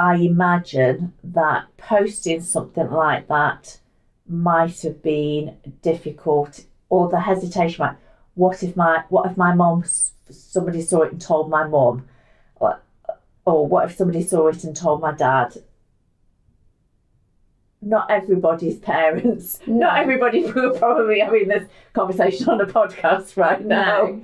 I 0.00 0.14
imagine 0.14 1.12
that 1.22 1.66
posting 1.76 2.40
something 2.40 2.90
like 2.90 3.28
that 3.28 3.78
might 4.26 4.80
have 4.80 5.02
been 5.02 5.58
difficult, 5.82 6.64
or 6.88 7.10
the 7.10 7.20
hesitation 7.20 7.84
like, 7.84 7.96
what 8.34 8.62
if 8.62 8.74
my 8.76 9.04
what 9.10 9.30
if 9.30 9.36
my 9.36 9.54
mom 9.54 9.84
somebody 10.30 10.80
saw 10.80 11.02
it 11.02 11.12
and 11.12 11.20
told 11.20 11.50
my 11.50 11.66
mom, 11.66 12.08
or, 12.54 12.80
or 13.44 13.66
what 13.66 13.90
if 13.90 13.96
somebody 13.98 14.22
saw 14.22 14.48
it 14.48 14.64
and 14.64 14.74
told 14.74 15.02
my 15.02 15.12
dad? 15.12 15.58
Not 17.82 18.10
everybody's 18.10 18.78
parents. 18.94 19.60
No. 19.66 19.80
Not 19.80 19.98
everybody 19.98 20.46
who 20.46 20.72
are 20.72 20.78
probably 20.78 21.20
having 21.20 21.48
this 21.48 21.68
conversation 21.92 22.48
on 22.48 22.58
a 22.62 22.66
podcast 22.66 23.36
right 23.36 23.62
now. 23.62 24.04
No. 24.04 24.22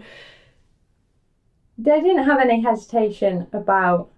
They 1.77 2.01
didn't 2.01 2.25
have 2.25 2.41
any 2.41 2.63
hesitation 2.63 3.47
about 3.53 4.09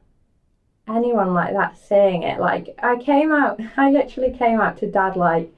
anyone 0.88 1.34
like 1.34 1.54
that 1.54 1.78
saying 1.78 2.22
it. 2.22 2.40
Like 2.40 2.74
I 2.82 2.96
came 2.96 3.32
out, 3.32 3.60
I 3.76 3.90
literally 3.90 4.32
came 4.32 4.60
out 4.60 4.78
to 4.78 4.90
dad 4.90 5.16
like 5.16 5.52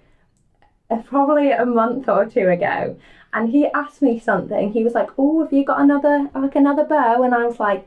probably 1.07 1.53
a 1.53 1.65
month 1.65 2.09
or 2.09 2.27
two 2.27 2.49
ago, 2.49 2.97
and 3.33 3.51
he 3.51 3.67
asked 3.69 4.03
me 4.03 4.19
something. 4.19 4.73
He 4.73 4.85
was 4.85 4.95
like, 4.95 5.11
"Oh, 5.19 5.43
have 5.43 5.53
you 5.53 5.65
got 5.65 5.81
another 5.81 6.29
like 6.35 6.57
another 6.57 6.85
beau?" 6.85 7.23
And 7.23 7.35
I 7.35 7.47
was 7.47 7.61
like, 7.61 7.87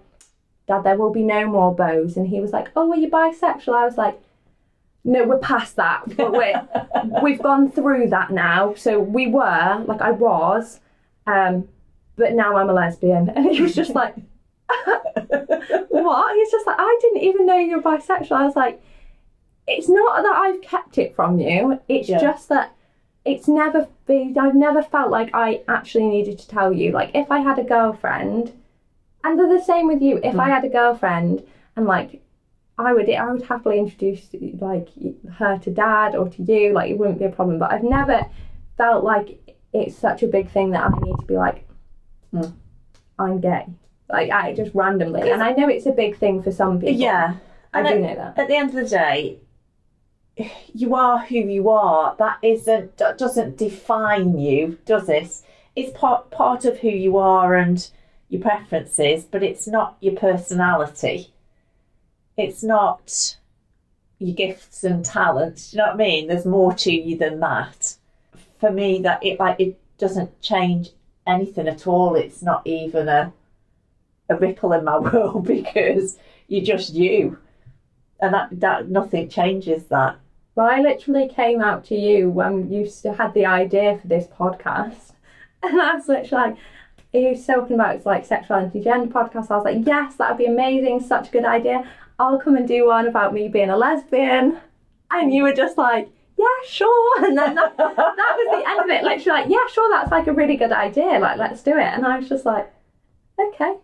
"Dad, 0.68 0.84
there 0.84 0.98
will 0.98 1.12
be 1.12 1.24
no 1.24 1.48
more 1.48 1.76
beaus." 1.76 2.18
And 2.18 2.28
he 2.28 2.40
was 2.40 2.52
like, 2.52 2.70
"Oh, 2.76 2.92
are 2.92 2.98
you 2.98 3.10
bisexual?" 3.10 3.76
I 3.76 3.86
was 3.86 3.98
like. 3.98 4.20
No, 5.06 5.26
we're 5.26 5.38
past 5.38 5.76
that. 5.76 6.04
But 6.16 6.32
we're, 6.32 6.66
we've 7.22 7.42
gone 7.42 7.70
through 7.70 8.08
that 8.12 8.32
now. 8.32 8.74
So 8.76 9.02
we 9.02 9.28
were, 9.28 9.84
like 9.86 10.00
I 10.02 10.12
was, 10.12 10.80
um, 11.28 11.68
but 12.16 12.34
now 12.34 12.56
I'm 12.56 12.70
a 12.70 12.74
lesbian. 12.74 13.30
And 13.36 13.52
he 13.52 13.62
was 13.62 13.76
just 13.76 13.96
like, 13.96 14.16
what? 15.90 16.36
He's 16.36 16.52
just 16.52 16.68
like, 16.68 16.76
I 16.80 16.98
didn't 17.02 17.24
even 17.24 17.46
know 17.46 17.58
you're 17.58 17.82
bisexual. 17.82 18.32
I 18.32 18.46
was 18.46 18.56
like, 18.56 18.82
it's 19.68 19.88
not 19.90 20.24
that 20.24 20.36
I've 20.36 20.62
kept 20.62 20.98
it 20.98 21.16
from 21.16 21.40
you. 21.40 21.80
It's 21.88 22.10
Yeah. 22.10 22.20
just 22.20 22.50
that 22.50 22.76
it's 23.26 23.48
never 23.48 23.88
been, 24.06 24.38
I've 24.38 24.56
never 24.56 24.84
felt 24.84 25.10
like 25.10 25.30
I 25.34 25.62
actually 25.68 26.08
needed 26.08 26.38
to 26.40 26.48
tell 26.48 26.74
you. 26.74 26.92
Like, 26.92 27.12
if 27.14 27.32
I 27.32 27.40
had 27.40 27.58
a 27.58 27.64
girlfriend, 27.64 28.52
and 29.24 29.40
they're 29.40 29.48
the 29.58 29.64
same 29.64 29.88
with 29.88 30.02
you, 30.02 30.20
if 30.22 30.38
I 30.38 30.50
had 30.50 30.66
a 30.66 30.70
girlfriend 30.70 31.44
and 31.78 31.86
like, 31.86 32.22
I 32.78 32.92
would 32.92 33.08
I 33.10 33.32
would 33.32 33.44
happily 33.44 33.78
introduce 33.78 34.28
like 34.60 34.90
her 35.38 35.60
to 35.60 35.70
dad 35.70 36.16
or 36.16 36.28
to 36.30 36.42
you 36.42 36.74
like 36.74 36.90
it 36.90 36.98
wouldn't 36.98 37.20
be 37.20 37.26
a 37.26 37.30
problem 37.30 37.60
but 37.60 37.72
I've 37.72 37.84
never 37.84 38.26
felt 38.78 39.04
like 39.04 39.56
it's 39.74 39.96
such 39.96 40.24
a 40.24 40.28
big 40.28 40.50
thing 40.50 40.72
that 40.72 40.82
I 40.84 40.90
need 41.00 41.16
to 41.20 41.26
be 41.28 41.36
like 41.38 41.68
Mm. 42.34 42.52
I'm 43.20 43.40
gay 43.40 43.68
like 44.10 44.30
I 44.32 44.54
just 44.54 44.74
randomly 44.76 45.30
and 45.32 45.42
I 45.44 45.52
know 45.54 45.68
it's 45.70 45.86
a 45.86 45.92
big 45.92 46.18
thing 46.18 46.42
for 46.44 46.52
some 46.52 46.80
people 46.80 46.96
Yeah. 46.96 47.36
I 47.74 47.80
And 47.80 47.88
do 47.88 47.94
it- 47.96 48.02
know 48.02 48.16
that 48.16 48.38
at 48.40 48.48
the 48.48 48.56
end 48.56 48.70
of 48.70 48.76
the 48.76 48.86
day, 48.90 49.40
you 50.74 50.96
are 50.96 51.20
who 51.20 51.36
you 51.38 51.70
are. 51.70 52.16
That 52.18 52.38
isn't 52.42 52.98
that 52.98 53.18
doesn't 53.18 53.58
define 53.58 54.38
you, 54.38 54.78
does 54.86 55.10
it? 55.10 55.30
It's 55.76 55.98
part 55.98 56.30
part 56.32 56.66
of 56.66 56.80
who 56.80 56.90
you 56.90 57.18
are 57.18 57.56
and 57.56 57.88
your 58.30 58.42
preferences, 58.42 59.26
but 59.26 59.44
it's 59.44 59.68
not 59.68 59.98
your 60.02 60.16
personality. 60.16 61.32
It's 62.38 62.64
not 62.64 63.38
your 64.20 64.36
gifts 64.36 64.84
and 64.84 65.04
talents. 65.06 65.72
Do 65.72 65.78
you 65.78 65.84
know 65.84 65.88
what 65.90 65.96
I 65.96 65.98
mean? 65.98 66.28
There's 66.28 66.46
more 66.46 66.74
to 66.74 66.92
you 66.92 67.18
than 67.18 67.40
that. 67.42 67.96
For 68.60 68.72
me, 68.72 69.02
that 69.02 69.24
it 69.24 69.40
like 69.40 69.60
it 69.60 69.78
doesn't 69.98 70.42
change 70.42 70.90
anything 71.28 71.68
at 71.68 71.86
all. 71.88 72.16
It's 72.16 72.42
not 72.42 72.66
even 72.66 73.08
a 73.08 73.32
a 74.34 74.38
ripple 74.38 74.74
in 74.74 74.84
my 74.84 74.98
world 75.08 75.46
because 75.46 76.18
you're 76.48 76.66
just 76.66 76.94
you. 76.94 77.38
And 78.20 78.34
that 78.34 78.60
that 78.60 78.90
nothing 78.90 79.30
changes 79.30 79.86
that. 79.86 80.18
well 80.56 80.68
I 80.68 80.80
literally 80.80 81.28
came 81.28 81.62
out 81.62 81.84
to 81.86 81.96
you 81.96 82.30
when 82.30 82.72
you 82.72 82.90
had 83.18 83.34
the 83.34 83.46
idea 83.46 83.98
for 84.00 84.08
this 84.08 84.28
podcast. 84.28 85.12
And 85.66 85.82
I 85.82 85.96
was 85.96 86.10
literally 86.10 86.44
like 86.50 86.58
are 87.14 87.20
you 87.20 87.42
talking 87.42 87.76
about 87.76 87.96
it's 87.96 88.06
like 88.06 88.26
sexuality 88.26 88.82
gender 88.82 89.08
podcast? 89.14 89.50
I 89.50 89.56
was 89.56 89.66
like 89.66 89.86
yes 89.86 90.16
that 90.16 90.30
would 90.30 90.38
be 90.38 90.46
amazing. 90.46 91.00
Such 91.00 91.30
a 91.30 91.32
good 91.32 91.46
idea. 91.46 91.90
I'll 92.20 92.40
come 92.40 92.56
and 92.56 92.68
do 92.68 92.88
one 92.88 93.08
about 93.08 93.34
me 93.34 93.48
being 93.48 93.70
a 93.70 93.78
lesbian. 93.78 94.60
And 95.10 95.34
you 95.34 95.44
were 95.44 95.54
just 95.54 95.78
like 95.78 96.10
yeah 96.38 96.60
sure. 96.68 97.26
And 97.26 97.38
then 97.38 97.56
that, 97.56 97.78
that 97.78 97.98
was 97.98 98.64
the 98.64 98.70
end 98.70 98.80
of 98.82 98.90
it. 98.90 99.04
Literally 99.04 99.42
like 99.42 99.50
yeah 99.50 99.68
sure 99.72 99.90
that's 99.90 100.12
like 100.12 100.28
a 100.28 100.34
really 100.34 100.58
good 100.58 100.72
idea. 100.72 101.20
Like 101.20 101.38
let's 101.38 101.62
do 101.64 101.72
it. 101.72 101.92
And 101.94 102.06
I 102.06 102.20
was 102.20 102.30
just 102.30 102.46
like 102.46 102.72
okay. 103.40 103.76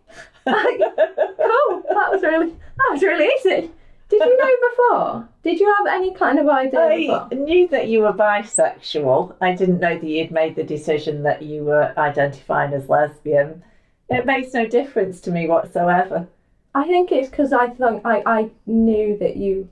Like, 0.45 0.79
cool. 0.79 1.83
That 1.89 2.11
was 2.11 2.21
really 2.21 2.49
that 2.49 2.89
was 2.91 3.01
really 3.01 3.25
easy. 3.39 3.71
Did 4.09 4.23
you 4.23 4.37
know 4.37 4.69
before? 4.69 5.29
Did 5.43 5.59
you 5.59 5.75
have 5.77 5.93
any 5.93 6.13
kind 6.15 6.39
of 6.39 6.47
idea 6.47 6.79
I 6.79 6.97
before? 6.97 7.27
knew 7.31 7.67
that 7.67 7.87
you 7.89 8.01
were 8.01 8.13
bisexual. 8.13 9.35
I 9.39 9.53
didn't 9.53 9.79
know 9.79 9.99
that 9.99 10.03
you'd 10.07 10.31
made 10.31 10.55
the 10.55 10.63
decision 10.63 11.21
that 11.23 11.43
you 11.43 11.63
were 11.63 11.93
identifying 11.97 12.73
as 12.73 12.89
lesbian. 12.89 13.63
It 14.09 14.25
makes 14.25 14.53
no 14.53 14.65
difference 14.65 15.21
to 15.21 15.31
me 15.31 15.47
whatsoever. 15.47 16.27
I 16.73 16.85
think 16.87 17.11
it's 17.11 17.29
because 17.29 17.53
I 17.53 17.69
thought 17.69 18.01
I, 18.03 18.23
I 18.25 18.49
knew 18.65 19.17
that 19.19 19.37
you 19.37 19.69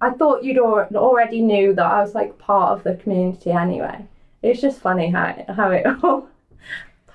I 0.00 0.10
thought 0.10 0.44
you'd 0.44 0.58
al- 0.58 0.88
already 0.94 1.40
knew 1.40 1.74
that 1.74 1.86
I 1.86 2.00
was 2.02 2.14
like 2.14 2.38
part 2.38 2.72
of 2.78 2.84
the 2.84 2.94
community 3.02 3.50
anyway. 3.50 4.04
It's 4.42 4.60
just 4.60 4.80
funny 4.80 5.10
how 5.10 5.26
it, 5.26 5.50
how 5.50 5.70
it 5.70 5.86
all 6.04 6.28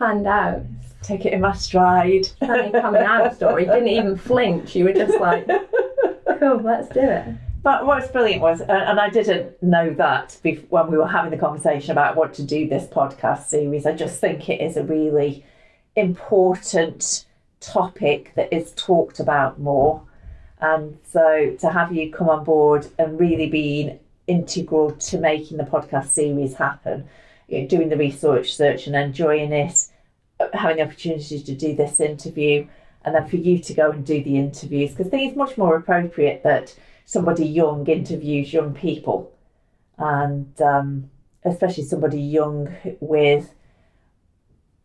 panned 0.03 0.27
out 0.27 0.61
Take 1.03 1.25
it 1.25 1.33
in 1.33 1.41
my 1.41 1.53
stride. 1.53 2.27
funny 2.39 2.71
coming 2.71 3.03
out 3.03 3.35
story. 3.35 3.65
Didn't 3.65 3.89
even 3.89 4.17
flinch. 4.17 4.73
You 4.73 4.85
were 4.85 4.93
just 4.93 5.19
like, 5.19 5.45
cool, 6.39 6.61
let's 6.61 6.87
do 6.89 7.01
it. 7.01 7.25
But 7.61 7.85
what's 7.85 8.07
brilliant 8.07 8.41
was, 8.41 8.61
and 8.61 8.71
and 8.71 8.99
I 8.99 9.09
didn't 9.09 9.61
know 9.61 9.93
that 9.95 10.37
when 10.69 10.91
we 10.91 10.97
were 10.97 11.07
having 11.07 11.31
the 11.31 11.37
conversation 11.37 11.91
about 11.91 12.15
what 12.15 12.33
to 12.35 12.43
do 12.43 12.67
this 12.67 12.87
podcast 12.87 13.47
series. 13.47 13.85
I 13.85 13.91
just 13.93 14.19
think 14.19 14.49
it 14.49 14.61
is 14.61 14.77
a 14.77 14.83
really 14.83 15.45
important 15.95 17.25
topic 17.59 18.31
that 18.35 18.53
is 18.53 18.71
talked 18.75 19.19
about 19.19 19.59
more. 19.59 20.01
And 20.59 20.97
so 21.11 21.55
to 21.59 21.69
have 21.69 21.93
you 21.93 22.11
come 22.11 22.29
on 22.29 22.45
board 22.45 22.87
and 22.97 23.19
really 23.19 23.49
being 23.49 23.99
integral 24.27 24.91
to 24.91 25.17
making 25.17 25.57
the 25.57 25.65
podcast 25.65 26.07
series 26.07 26.53
happen, 26.53 27.09
you 27.49 27.61
know, 27.61 27.67
doing 27.67 27.89
the 27.89 27.97
research 27.97 28.55
search 28.55 28.87
and 28.87 28.95
enjoying 28.95 29.51
it, 29.51 29.89
having 30.53 30.77
the 30.77 30.83
opportunity 30.83 31.41
to 31.41 31.55
do 31.55 31.75
this 31.75 31.99
interview, 31.99 32.67
and 33.05 33.15
then 33.15 33.27
for 33.27 33.37
you 33.37 33.59
to 33.59 33.73
go 33.73 33.91
and 33.91 34.05
do 34.05 34.23
the 34.23 34.37
interviews, 34.37 34.91
because 34.91 35.07
I 35.07 35.09
think 35.09 35.29
it's 35.29 35.37
much 35.37 35.57
more 35.57 35.75
appropriate 35.75 36.43
that 36.43 36.75
somebody 37.05 37.45
young 37.45 37.85
interviews 37.87 38.53
young 38.53 38.73
people, 38.73 39.31
and 39.97 40.61
um, 40.61 41.09
especially 41.43 41.83
somebody 41.83 42.21
young 42.21 42.75
with 42.99 43.53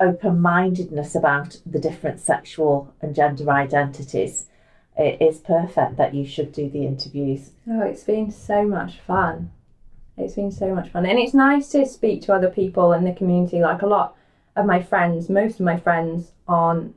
open 0.01 0.41
mindedness 0.41 1.15
about 1.15 1.61
the 1.67 1.79
different 1.79 2.21
sexual 2.21 2.93
and 3.01 3.15
gender 3.15 3.51
identities. 3.51 4.47
It 4.97 5.23
is 5.23 5.39
perfect 5.39 5.97
that 5.97 6.15
you 6.15 6.27
should 6.27 6.53
do 6.53 6.69
the 6.69 6.85
interviews. 6.85 7.51
Oh, 7.69 7.83
it's 7.83 8.05
been 8.05 8.31
so 8.31 8.65
much 8.65 8.99
fun. 9.01 9.51
It's 10.17 10.35
been 10.35 10.51
so 10.51 10.75
much 10.75 10.91
fun. 10.91 11.07
And 11.07 11.19
it's 11.19 11.35
nice 11.35 11.69
to 11.69 11.87
speak 11.87 12.23
to 12.23 12.33
other 12.33 12.51
people 12.51 12.93
in 12.93 13.05
the 13.05 13.13
community. 13.13 13.61
Like 13.61 13.83
a 13.83 13.87
lot 13.87 14.17
of 14.59 14.67
my 14.67 14.83
friends, 14.83 15.29
most 15.29 15.61
of 15.61 15.67
my 15.67 15.77
friends 15.77 16.33
aren't 16.47 16.95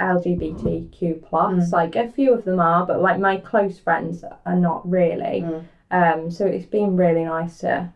LGBTQ 0.00 1.22
plus. 1.22 1.70
Mm. 1.70 1.72
Like 1.72 1.96
a 1.96 2.10
few 2.10 2.34
of 2.34 2.44
them 2.44 2.60
are, 2.60 2.86
but 2.86 3.00
like 3.00 3.18
my 3.18 3.36
close 3.38 3.78
friends 3.78 4.24
are 4.46 4.56
not 4.56 4.88
really. 4.88 5.42
Mm. 5.42 5.64
Um, 5.90 6.30
so 6.30 6.46
it's 6.46 6.66
been 6.66 6.96
really 6.96 7.24
nice 7.24 7.58
to 7.58 7.92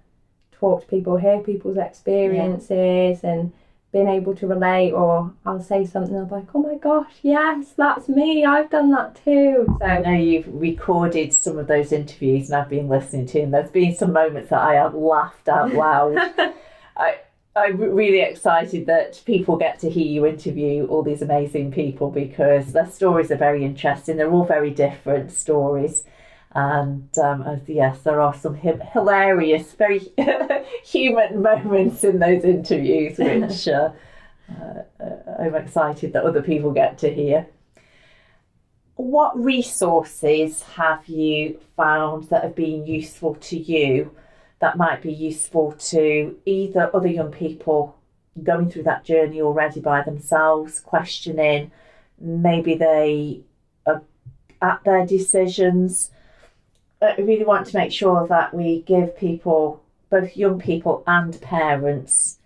talk 0.53 0.83
to 0.83 0.87
people, 0.87 1.17
hear 1.17 1.41
people's 1.41 1.77
experiences, 1.77 3.23
and 3.23 3.53
being 3.93 4.09
able 4.09 4.35
to 4.35 4.47
relate. 4.47 4.93
Or 4.93 5.33
I'll 5.47 5.63
say 5.63 5.85
something, 5.85 6.17
I'm 6.17 6.29
like, 6.29 6.55
oh 6.55 6.63
my 6.63 6.77
gosh, 6.77 7.13
yes, 7.23 7.73
that's 7.77 8.09
me. 8.09 8.45
I've 8.45 8.71
done 8.71 8.91
that 8.91 9.21
too. 9.25 9.67
So 9.81 9.87
I 9.87 10.01
know 10.01 10.13
you've 10.13 10.49
recorded 10.49 11.33
some 11.33 11.59
of 11.59 11.69
those 11.69 11.93
interviews 11.93 12.51
and 12.51 12.61
I've 12.61 12.71
been 12.71 12.89
listening 12.89 13.27
to, 13.27 13.41
and 13.41 13.55
there's 13.55 13.71
been 13.71 13.95
some 13.95 14.13
moments 14.13 14.51
that 14.51 14.61
I 14.61 14.75
have 14.75 14.95
laughed 14.95 15.49
out 15.49 15.73
loud. 15.73 16.17
I, 16.97 17.19
I'm 17.57 17.77
really 17.79 18.21
excited 18.21 18.87
that 18.87 19.23
people 19.25 19.57
get 19.57 19.79
to 19.81 19.91
hear 19.91 20.07
you 20.07 20.27
interview 20.27 20.87
all 20.87 21.05
these 21.05 21.23
amazing 21.23 21.71
people 21.71 22.11
because 22.11 22.73
their 22.73 22.91
stories 22.91 23.31
are 23.31 23.37
very 23.37 23.65
interesting. 23.65 24.17
They're 24.17 24.31
all 24.31 24.45
very 24.45 24.71
different 24.71 25.31
stories. 25.31 26.03
And 26.53 27.17
um, 27.19 27.61
yes, 27.67 28.01
there 28.03 28.21
are 28.21 28.35
some 28.35 28.57
hi- 28.57 28.91
hilarious, 28.93 29.73
very 29.73 30.01
human 30.85 31.43
moments 31.43 32.03
in 32.03 32.19
those 32.19 32.43
interviews, 32.43 33.19
which 33.19 33.69
uh, 33.69 33.91
uh, 34.51 34.83
I'm 35.39 35.55
excited 35.55 36.13
that 36.13 36.25
other 36.25 36.43
people 36.43 36.73
get 36.73 36.99
to 36.99 37.13
hear. 37.13 37.47
What 38.97 39.39
resources 39.39 40.63
have 40.63 41.07
you 41.07 41.61
found 41.77 42.31
that 42.31 42.43
have 42.43 42.57
been 42.57 42.85
useful 42.85 43.37
to 43.37 43.57
you 43.57 44.11
that 44.65 44.79
might 44.79 45.03
be 45.03 45.13
useful 45.13 45.73
to 45.73 46.35
either 46.47 46.91
other 46.97 47.07
young 47.07 47.31
people 47.31 47.99
going 48.43 48.71
through 48.71 48.85
that 48.85 49.05
journey 49.05 49.43
already 49.43 49.79
by 49.79 50.01
themselves, 50.01 50.81
questioning 50.81 51.71
maybe 52.19 52.75
they 52.75 53.43
are 53.85 54.01
at 54.63 54.83
their 54.85 55.05
decisions? 55.05 56.11
Uh, 57.03 57.13
I 57.19 57.21
really 57.21 57.45
want 57.45 57.67
to 57.67 57.77
make 57.77 57.93
sure 57.93 58.27
that 58.27 58.55
we 58.55 58.81
give 58.81 59.19
people 59.19 59.85
both 60.09 60.35
young 60.35 60.59
people 60.59 61.05
and 61.07 61.39
parents 61.43 62.39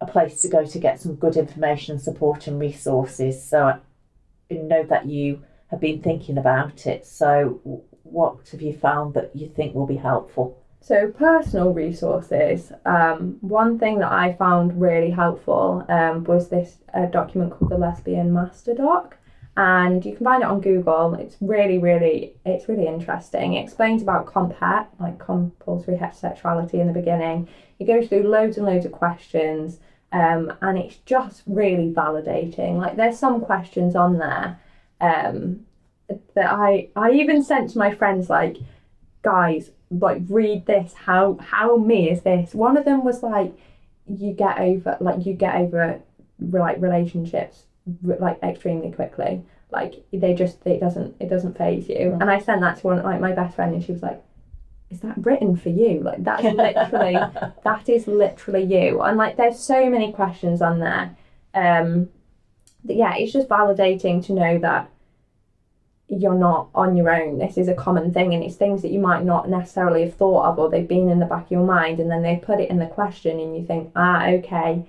a 0.00 0.06
place 0.06 0.40
to 0.40 0.48
go 0.48 0.64
to 0.64 0.78
get 0.78 1.02
some 1.02 1.16
good 1.16 1.36
information, 1.36 1.98
support, 1.98 2.46
and 2.46 2.58
resources. 2.58 3.46
So 3.46 3.58
I 3.66 4.54
know 4.54 4.84
that 4.84 5.04
you 5.04 5.42
have 5.70 5.80
been 5.80 6.00
thinking 6.00 6.38
about 6.38 6.86
it. 6.86 7.04
So, 7.04 7.84
what 8.04 8.48
have 8.52 8.62
you 8.62 8.72
found 8.72 9.12
that 9.14 9.36
you 9.36 9.48
think 9.48 9.74
will 9.74 9.86
be 9.86 9.96
helpful? 9.96 10.61
So, 10.82 11.12
personal 11.12 11.72
resources. 11.72 12.72
Um, 12.84 13.36
one 13.40 13.78
thing 13.78 14.00
that 14.00 14.10
I 14.10 14.32
found 14.32 14.80
really 14.80 15.10
helpful 15.10 15.86
um, 15.88 16.24
was 16.24 16.48
this 16.48 16.78
uh, 16.92 17.06
document 17.06 17.52
called 17.52 17.70
the 17.70 17.78
Lesbian 17.78 18.32
Master 18.32 18.74
Doc, 18.74 19.16
and 19.56 20.04
you 20.04 20.16
can 20.16 20.24
find 20.24 20.42
it 20.42 20.48
on 20.48 20.60
Google. 20.60 21.14
It's 21.14 21.36
really, 21.40 21.78
really, 21.78 22.34
it's 22.44 22.68
really 22.68 22.88
interesting. 22.88 23.54
It 23.54 23.62
explains 23.62 24.02
about 24.02 24.26
comphet, 24.26 24.88
like 24.98 25.20
compulsory 25.20 25.98
heterosexuality, 25.98 26.74
in 26.74 26.88
the 26.88 26.92
beginning. 26.92 27.48
It 27.78 27.84
goes 27.84 28.08
through 28.08 28.24
loads 28.24 28.56
and 28.56 28.66
loads 28.66 28.84
of 28.84 28.90
questions, 28.90 29.78
um, 30.10 30.52
and 30.62 30.76
it's 30.76 30.96
just 31.06 31.44
really 31.46 31.92
validating. 31.92 32.78
Like, 32.78 32.96
there's 32.96 33.20
some 33.20 33.40
questions 33.40 33.94
on 33.94 34.18
there 34.18 34.58
um, 35.00 35.60
that 36.34 36.50
I 36.50 36.88
I 36.96 37.12
even 37.12 37.44
sent 37.44 37.70
to 37.70 37.78
my 37.78 37.94
friends, 37.94 38.28
like, 38.28 38.56
guys 39.22 39.70
like 40.00 40.22
read 40.28 40.66
this 40.66 40.94
how 40.94 41.38
how 41.40 41.76
me 41.76 42.10
is 42.10 42.22
this? 42.22 42.54
One 42.54 42.76
of 42.76 42.84
them 42.84 43.04
was 43.04 43.22
like 43.22 43.52
you 44.06 44.32
get 44.32 44.58
over 44.58 44.96
like 45.00 45.26
you 45.26 45.34
get 45.34 45.56
over 45.56 46.00
like 46.40 46.80
relationships 46.80 47.64
like 48.02 48.42
extremely 48.42 48.92
quickly. 48.92 49.42
Like 49.70 50.04
they 50.12 50.34
just 50.34 50.58
it 50.66 50.80
doesn't 50.80 51.16
it 51.20 51.28
doesn't 51.28 51.56
faze 51.56 51.88
you. 51.88 51.96
Mm. 51.96 52.20
and 52.20 52.30
i 52.30 52.38
sent 52.38 52.60
that 52.60 52.78
to 52.78 52.86
one 52.86 53.02
like 53.02 53.20
my 53.20 53.32
best 53.32 53.56
friend 53.56 53.74
and 53.74 53.84
she 53.84 53.92
was 53.92 54.02
like 54.02 54.22
is 54.90 55.00
that 55.00 55.16
written 55.24 55.56
for 55.56 55.70
you? 55.70 56.00
Like 56.00 56.22
that's 56.22 56.42
literally 56.42 57.14
that 57.64 57.88
is 57.88 58.06
literally 58.06 58.64
you. 58.64 59.00
And 59.00 59.16
like 59.16 59.36
there's 59.36 59.58
so 59.58 59.88
many 59.88 60.12
questions 60.12 60.60
on 60.60 60.80
there. 60.80 61.16
Um 61.54 62.08
yeah 62.84 63.14
it's 63.14 63.32
just 63.32 63.48
validating 63.48 64.24
to 64.26 64.32
know 64.32 64.58
that 64.58 64.90
you're 66.20 66.34
not 66.34 66.68
on 66.74 66.96
your 66.96 67.10
own. 67.10 67.38
This 67.38 67.56
is 67.56 67.68
a 67.68 67.74
common 67.74 68.12
thing, 68.12 68.34
and 68.34 68.44
it's 68.44 68.56
things 68.56 68.82
that 68.82 68.90
you 68.90 68.98
might 68.98 69.24
not 69.24 69.48
necessarily 69.48 70.02
have 70.02 70.14
thought 70.14 70.44
of, 70.44 70.58
or 70.58 70.68
they've 70.68 70.86
been 70.86 71.08
in 71.08 71.20
the 71.20 71.26
back 71.26 71.46
of 71.46 71.50
your 71.50 71.64
mind, 71.64 72.00
and 72.00 72.10
then 72.10 72.22
they 72.22 72.36
put 72.36 72.60
it 72.60 72.70
in 72.70 72.78
the 72.78 72.86
question, 72.86 73.40
and 73.40 73.56
you 73.56 73.64
think, 73.64 73.90
ah, 73.96 74.26
okay, 74.26 74.84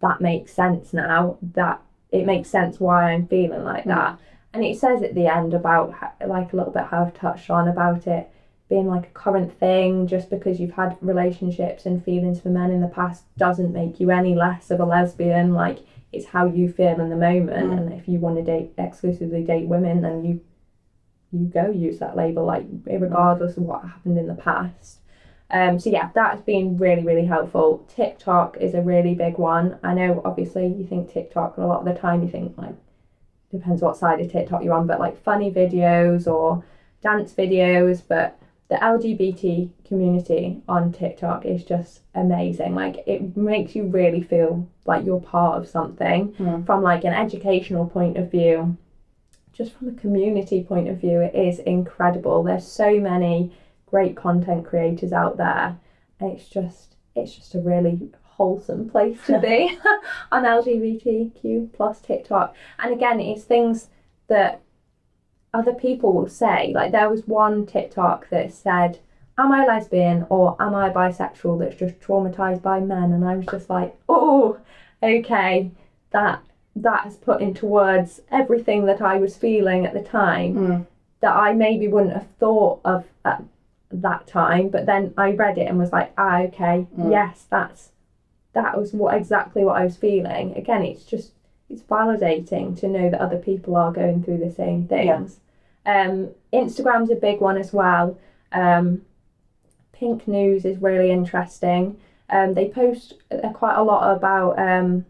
that 0.00 0.20
makes 0.20 0.52
sense 0.52 0.92
now. 0.92 1.38
That 1.42 1.80
it 2.10 2.26
makes 2.26 2.48
sense 2.48 2.78
why 2.78 3.12
I'm 3.12 3.26
feeling 3.26 3.64
like 3.64 3.84
mm. 3.84 3.94
that. 3.94 4.18
And 4.52 4.64
it 4.64 4.78
says 4.78 5.02
at 5.02 5.14
the 5.14 5.26
end 5.26 5.54
about, 5.54 5.94
like 6.26 6.52
a 6.52 6.56
little 6.56 6.72
bit 6.72 6.84
how 6.84 7.04
I've 7.04 7.14
touched 7.14 7.50
on 7.50 7.68
about 7.68 8.06
it 8.06 8.30
being 8.68 8.86
like 8.86 9.06
a 9.06 9.18
current 9.18 9.58
thing. 9.58 10.06
Just 10.06 10.30
because 10.30 10.60
you've 10.60 10.74
had 10.74 10.96
relationships 11.00 11.86
and 11.86 12.04
feelings 12.04 12.40
for 12.40 12.48
men 12.48 12.70
in 12.70 12.80
the 12.80 12.88
past 12.88 13.24
doesn't 13.36 13.72
make 13.72 14.00
you 14.00 14.10
any 14.10 14.34
less 14.34 14.70
of 14.70 14.80
a 14.80 14.84
lesbian. 14.84 15.54
Like 15.54 15.80
it's 16.12 16.26
how 16.26 16.46
you 16.46 16.72
feel 16.72 17.00
in 17.00 17.10
the 17.10 17.16
moment, 17.16 17.70
mm. 17.70 17.78
and 17.78 17.92
if 17.92 18.08
you 18.08 18.18
want 18.18 18.36
to 18.36 18.42
date 18.42 18.72
exclusively 18.78 19.44
date 19.44 19.66
women, 19.66 20.02
then 20.02 20.24
you 20.24 20.40
you 21.32 21.46
go 21.46 21.70
use 21.70 21.98
that 21.98 22.16
label, 22.16 22.44
like 22.44 22.66
regardless 22.86 23.56
of 23.56 23.64
what 23.64 23.82
happened 23.82 24.18
in 24.18 24.26
the 24.26 24.34
past. 24.34 25.00
Um, 25.50 25.78
so 25.78 25.90
yeah, 25.90 26.10
that's 26.14 26.42
been 26.42 26.76
really, 26.76 27.02
really 27.02 27.24
helpful. 27.24 27.86
TikTok 27.94 28.58
is 28.58 28.74
a 28.74 28.82
really 28.82 29.14
big 29.14 29.38
one. 29.38 29.78
I 29.82 29.94
know 29.94 30.20
obviously 30.24 30.66
you 30.66 30.86
think 30.86 31.10
TikTok 31.10 31.56
a 31.56 31.62
lot 31.62 31.80
of 31.80 31.94
the 31.94 31.98
time 31.98 32.22
you 32.22 32.28
think 32.28 32.56
like 32.58 32.74
depends 33.50 33.80
what 33.80 33.96
side 33.96 34.20
of 34.20 34.30
TikTok 34.30 34.62
you're 34.62 34.74
on, 34.74 34.86
but 34.86 35.00
like 35.00 35.22
funny 35.22 35.50
videos 35.50 36.26
or 36.26 36.64
dance 37.02 37.32
videos, 37.32 38.02
but 38.06 38.38
the 38.68 38.76
LGBT 38.76 39.70
community 39.86 40.60
on 40.68 40.92
TikTok 40.92 41.46
is 41.46 41.64
just 41.64 42.00
amazing. 42.14 42.74
Like 42.74 43.02
it 43.06 43.34
makes 43.36 43.74
you 43.74 43.84
really 43.84 44.22
feel 44.22 44.68
like 44.84 45.06
you're 45.06 45.20
part 45.20 45.56
of 45.58 45.66
something 45.66 46.34
mm. 46.34 46.66
from 46.66 46.82
like 46.82 47.04
an 47.04 47.14
educational 47.14 47.86
point 47.86 48.18
of 48.18 48.30
view 48.30 48.76
just 49.58 49.76
from 49.76 49.88
a 49.88 50.00
community 50.00 50.62
point 50.62 50.88
of 50.88 50.98
view, 50.98 51.20
it 51.20 51.34
is 51.34 51.58
incredible. 51.58 52.44
There's 52.44 52.66
so 52.66 53.00
many 53.00 53.52
great 53.86 54.16
content 54.16 54.64
creators 54.64 55.12
out 55.12 55.36
there. 55.36 55.76
It's 56.20 56.48
just 56.48 56.94
it's 57.16 57.34
just 57.34 57.56
a 57.56 57.60
really 57.60 58.10
wholesome 58.22 58.88
place 58.88 59.18
to 59.26 59.40
be 59.40 59.76
on 60.32 60.44
LGBTQ 60.44 61.72
plus 61.72 62.00
TikTok. 62.00 62.54
And 62.78 62.94
again, 62.94 63.18
it's 63.18 63.42
things 63.42 63.88
that 64.28 64.62
other 65.52 65.74
people 65.74 66.12
will 66.12 66.28
say. 66.28 66.72
Like 66.72 66.92
there 66.92 67.10
was 67.10 67.26
one 67.26 67.66
TikTok 67.66 68.30
that 68.30 68.52
said, 68.52 69.00
Am 69.36 69.50
I 69.50 69.66
lesbian 69.66 70.26
or 70.30 70.56
am 70.60 70.74
I 70.76 70.90
bisexual 70.90 71.58
that's 71.58 71.76
just 71.76 71.98
traumatized 71.98 72.62
by 72.62 72.78
men? 72.78 73.12
And 73.12 73.24
I 73.24 73.34
was 73.34 73.46
just 73.46 73.68
like, 73.68 73.98
Oh, 74.08 74.58
okay, 75.02 75.72
that 76.12 76.42
that 76.82 77.04
has 77.04 77.16
put 77.16 77.40
into 77.40 77.66
words 77.66 78.20
everything 78.30 78.86
that 78.86 79.00
I 79.00 79.16
was 79.18 79.36
feeling 79.36 79.86
at 79.86 79.94
the 79.94 80.02
time 80.02 80.54
mm. 80.54 80.86
that 81.20 81.34
I 81.34 81.52
maybe 81.52 81.88
wouldn't 81.88 82.14
have 82.14 82.28
thought 82.38 82.80
of 82.84 83.04
at 83.24 83.42
that 83.90 84.26
time. 84.26 84.68
But 84.68 84.86
then 84.86 85.14
I 85.16 85.32
read 85.32 85.58
it 85.58 85.68
and 85.68 85.78
was 85.78 85.92
like, 85.92 86.12
ah, 86.18 86.42
okay, 86.42 86.86
mm. 86.96 87.10
yes, 87.10 87.46
that's 87.50 87.90
that 88.52 88.78
was 88.78 88.92
what 88.92 89.14
exactly 89.14 89.64
what 89.64 89.76
I 89.76 89.84
was 89.84 89.96
feeling. 89.96 90.56
Again, 90.56 90.82
it's 90.82 91.04
just 91.04 91.32
it's 91.70 91.82
validating 91.82 92.78
to 92.80 92.88
know 92.88 93.10
that 93.10 93.20
other 93.20 93.38
people 93.38 93.76
are 93.76 93.92
going 93.92 94.22
through 94.22 94.38
the 94.38 94.50
same 94.50 94.86
things. 94.88 95.38
Yeah. 95.84 96.02
Um, 96.02 96.28
Instagram's 96.52 97.10
a 97.10 97.16
big 97.16 97.40
one 97.40 97.56
as 97.56 97.72
well. 97.72 98.18
Um, 98.52 99.02
Pink 99.92 100.28
News 100.28 100.64
is 100.64 100.80
really 100.80 101.10
interesting. 101.10 101.98
Um, 102.30 102.54
they 102.54 102.68
post 102.68 103.14
uh, 103.30 103.50
quite 103.50 103.76
a 103.76 103.82
lot 103.82 104.16
about 104.16 104.58
um, 104.58 105.06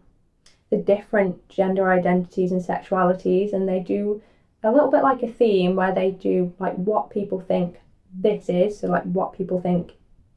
the 0.69 0.77
different 0.77 1.47
gender 1.49 1.91
identities 1.91 2.51
and 2.51 2.61
sexualities, 2.61 3.53
and 3.53 3.67
they 3.67 3.79
do 3.79 4.21
a 4.63 4.71
little 4.71 4.91
bit 4.91 5.03
like 5.03 5.23
a 5.23 5.27
theme 5.27 5.75
where 5.75 5.93
they 5.93 6.11
do 6.11 6.53
like 6.59 6.75
what 6.75 7.09
people 7.09 7.39
think 7.39 7.79
this 8.13 8.49
is, 8.49 8.79
so 8.79 8.87
like 8.87 9.03
what 9.03 9.33
people 9.33 9.61
think 9.61 9.93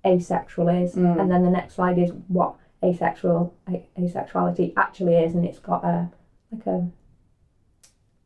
asexual 0.06 0.68
is, 0.68 0.94
mm. 0.94 1.20
and 1.20 1.30
then 1.30 1.42
the 1.42 1.50
next 1.50 1.74
slide 1.74 1.98
is 1.98 2.12
what 2.28 2.54
asexual 2.82 3.54
a- 3.68 3.86
asexuality 3.98 4.72
actually 4.76 5.16
is, 5.16 5.34
and 5.34 5.44
it's 5.44 5.58
got 5.58 5.84
a 5.84 6.10
like 6.50 6.66
a 6.66 6.88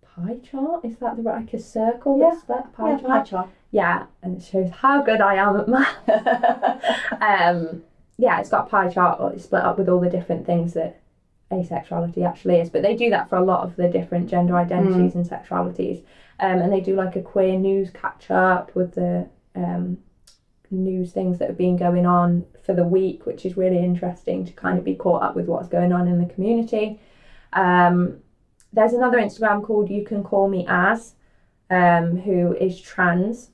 pie 0.02 0.38
chart. 0.38 0.84
Is 0.84 0.96
that 0.98 1.16
the 1.16 1.22
right 1.22 1.40
like 1.40 1.54
a 1.54 1.58
circle? 1.58 2.18
Yeah, 2.18 2.40
that 2.48 2.72
pie, 2.72 2.90
yeah, 2.90 2.98
chart? 2.98 3.08
pie 3.08 3.22
chart. 3.22 3.48
Yeah, 3.70 4.06
and 4.22 4.36
it 4.40 4.44
shows 4.44 4.70
how 4.70 5.02
good 5.02 5.20
I 5.20 5.34
am 5.34 5.60
at 5.60 5.68
math. 5.68 6.08
um, 7.20 7.82
yeah, 8.16 8.40
it's 8.40 8.48
got 8.48 8.66
a 8.66 8.70
pie 8.70 8.88
chart. 8.88 9.34
It's 9.34 9.44
split 9.44 9.62
up 9.62 9.78
with 9.78 9.88
all 9.88 10.00
the 10.00 10.08
different 10.08 10.46
things 10.46 10.72
that 10.74 11.00
asexuality 11.50 12.26
actually 12.26 12.56
is, 12.56 12.70
but 12.70 12.82
they 12.82 12.96
do 12.96 13.10
that 13.10 13.28
for 13.28 13.36
a 13.36 13.44
lot 13.44 13.64
of 13.64 13.76
the 13.76 13.88
different 13.88 14.28
gender 14.28 14.56
identities 14.56 15.12
mm. 15.12 15.16
and 15.16 15.28
sexualities. 15.28 16.02
Um, 16.40 16.58
and 16.58 16.72
they 16.72 16.80
do 16.80 16.94
like 16.94 17.16
a 17.16 17.22
queer 17.22 17.58
news 17.58 17.90
catch 17.90 18.30
up 18.30 18.74
with 18.74 18.94
the 18.94 19.28
um, 19.54 19.98
news 20.70 21.12
things 21.12 21.38
that 21.38 21.48
have 21.48 21.56
been 21.58 21.76
going 21.76 22.06
on 22.06 22.44
for 22.64 22.74
the 22.74 22.84
week, 22.84 23.26
which 23.26 23.46
is 23.46 23.56
really 23.56 23.78
interesting 23.78 24.44
to 24.44 24.52
kind 24.52 24.78
of 24.78 24.84
be 24.84 24.94
caught 24.94 25.22
up 25.22 25.36
with 25.36 25.46
what's 25.46 25.68
going 25.68 25.92
on 25.92 26.08
in 26.08 26.18
the 26.18 26.32
community. 26.34 27.00
Um, 27.52 28.18
there's 28.72 28.92
another 28.92 29.18
Instagram 29.18 29.64
called 29.64 29.88
You 29.88 30.04
Can 30.04 30.22
Call 30.22 30.48
Me 30.48 30.66
As, 30.68 31.14
um, 31.70 32.18
who 32.18 32.54
is 32.54 32.80
trans, 32.80 33.50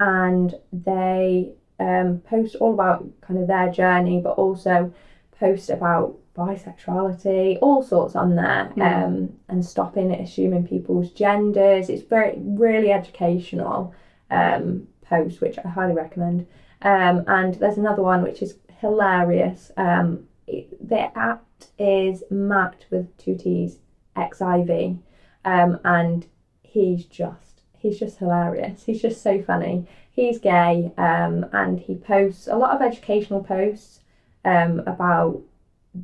and 0.00 0.54
they 0.72 1.52
um, 1.78 2.20
post 2.20 2.56
all 2.56 2.74
about 2.74 3.06
kind 3.20 3.38
of 3.38 3.46
their 3.46 3.70
journey, 3.70 4.20
but 4.20 4.30
also 4.30 4.92
post 5.38 5.70
about 5.70 6.16
bisexuality, 6.38 7.58
all 7.60 7.82
sorts 7.82 8.14
on 8.14 8.36
there, 8.36 8.72
mm. 8.76 8.82
um, 8.82 9.32
and 9.48 9.64
stopping 9.64 10.12
assuming 10.12 10.66
people's 10.66 11.10
genders. 11.10 11.88
It's 11.88 12.02
very 12.02 12.34
really 12.38 12.92
educational 12.92 13.94
um, 14.30 14.86
post, 15.02 15.40
which 15.40 15.58
I 15.58 15.68
highly 15.68 15.94
recommend. 15.94 16.46
Um, 16.82 17.24
and 17.26 17.54
there's 17.56 17.78
another 17.78 18.02
one 18.02 18.22
which 18.22 18.40
is 18.40 18.58
hilarious. 18.80 19.72
Um, 19.76 20.28
it, 20.46 20.88
the 20.88 21.16
app 21.18 21.44
is 21.78 22.22
Matt 22.30 22.84
with 22.90 23.16
two 23.18 23.36
T's 23.36 23.78
XIV, 24.16 24.98
um, 25.44 25.80
and 25.84 26.26
he's 26.62 27.04
just 27.04 27.62
he's 27.78 27.98
just 27.98 28.18
hilarious. 28.18 28.84
He's 28.86 29.02
just 29.02 29.22
so 29.22 29.42
funny. 29.42 29.86
He's 30.10 30.38
gay, 30.38 30.92
um, 30.98 31.46
and 31.52 31.78
he 31.78 31.94
posts 31.94 32.48
a 32.48 32.56
lot 32.56 32.74
of 32.74 32.82
educational 32.82 33.42
posts 33.42 34.00
um, 34.44 34.80
about 34.80 35.40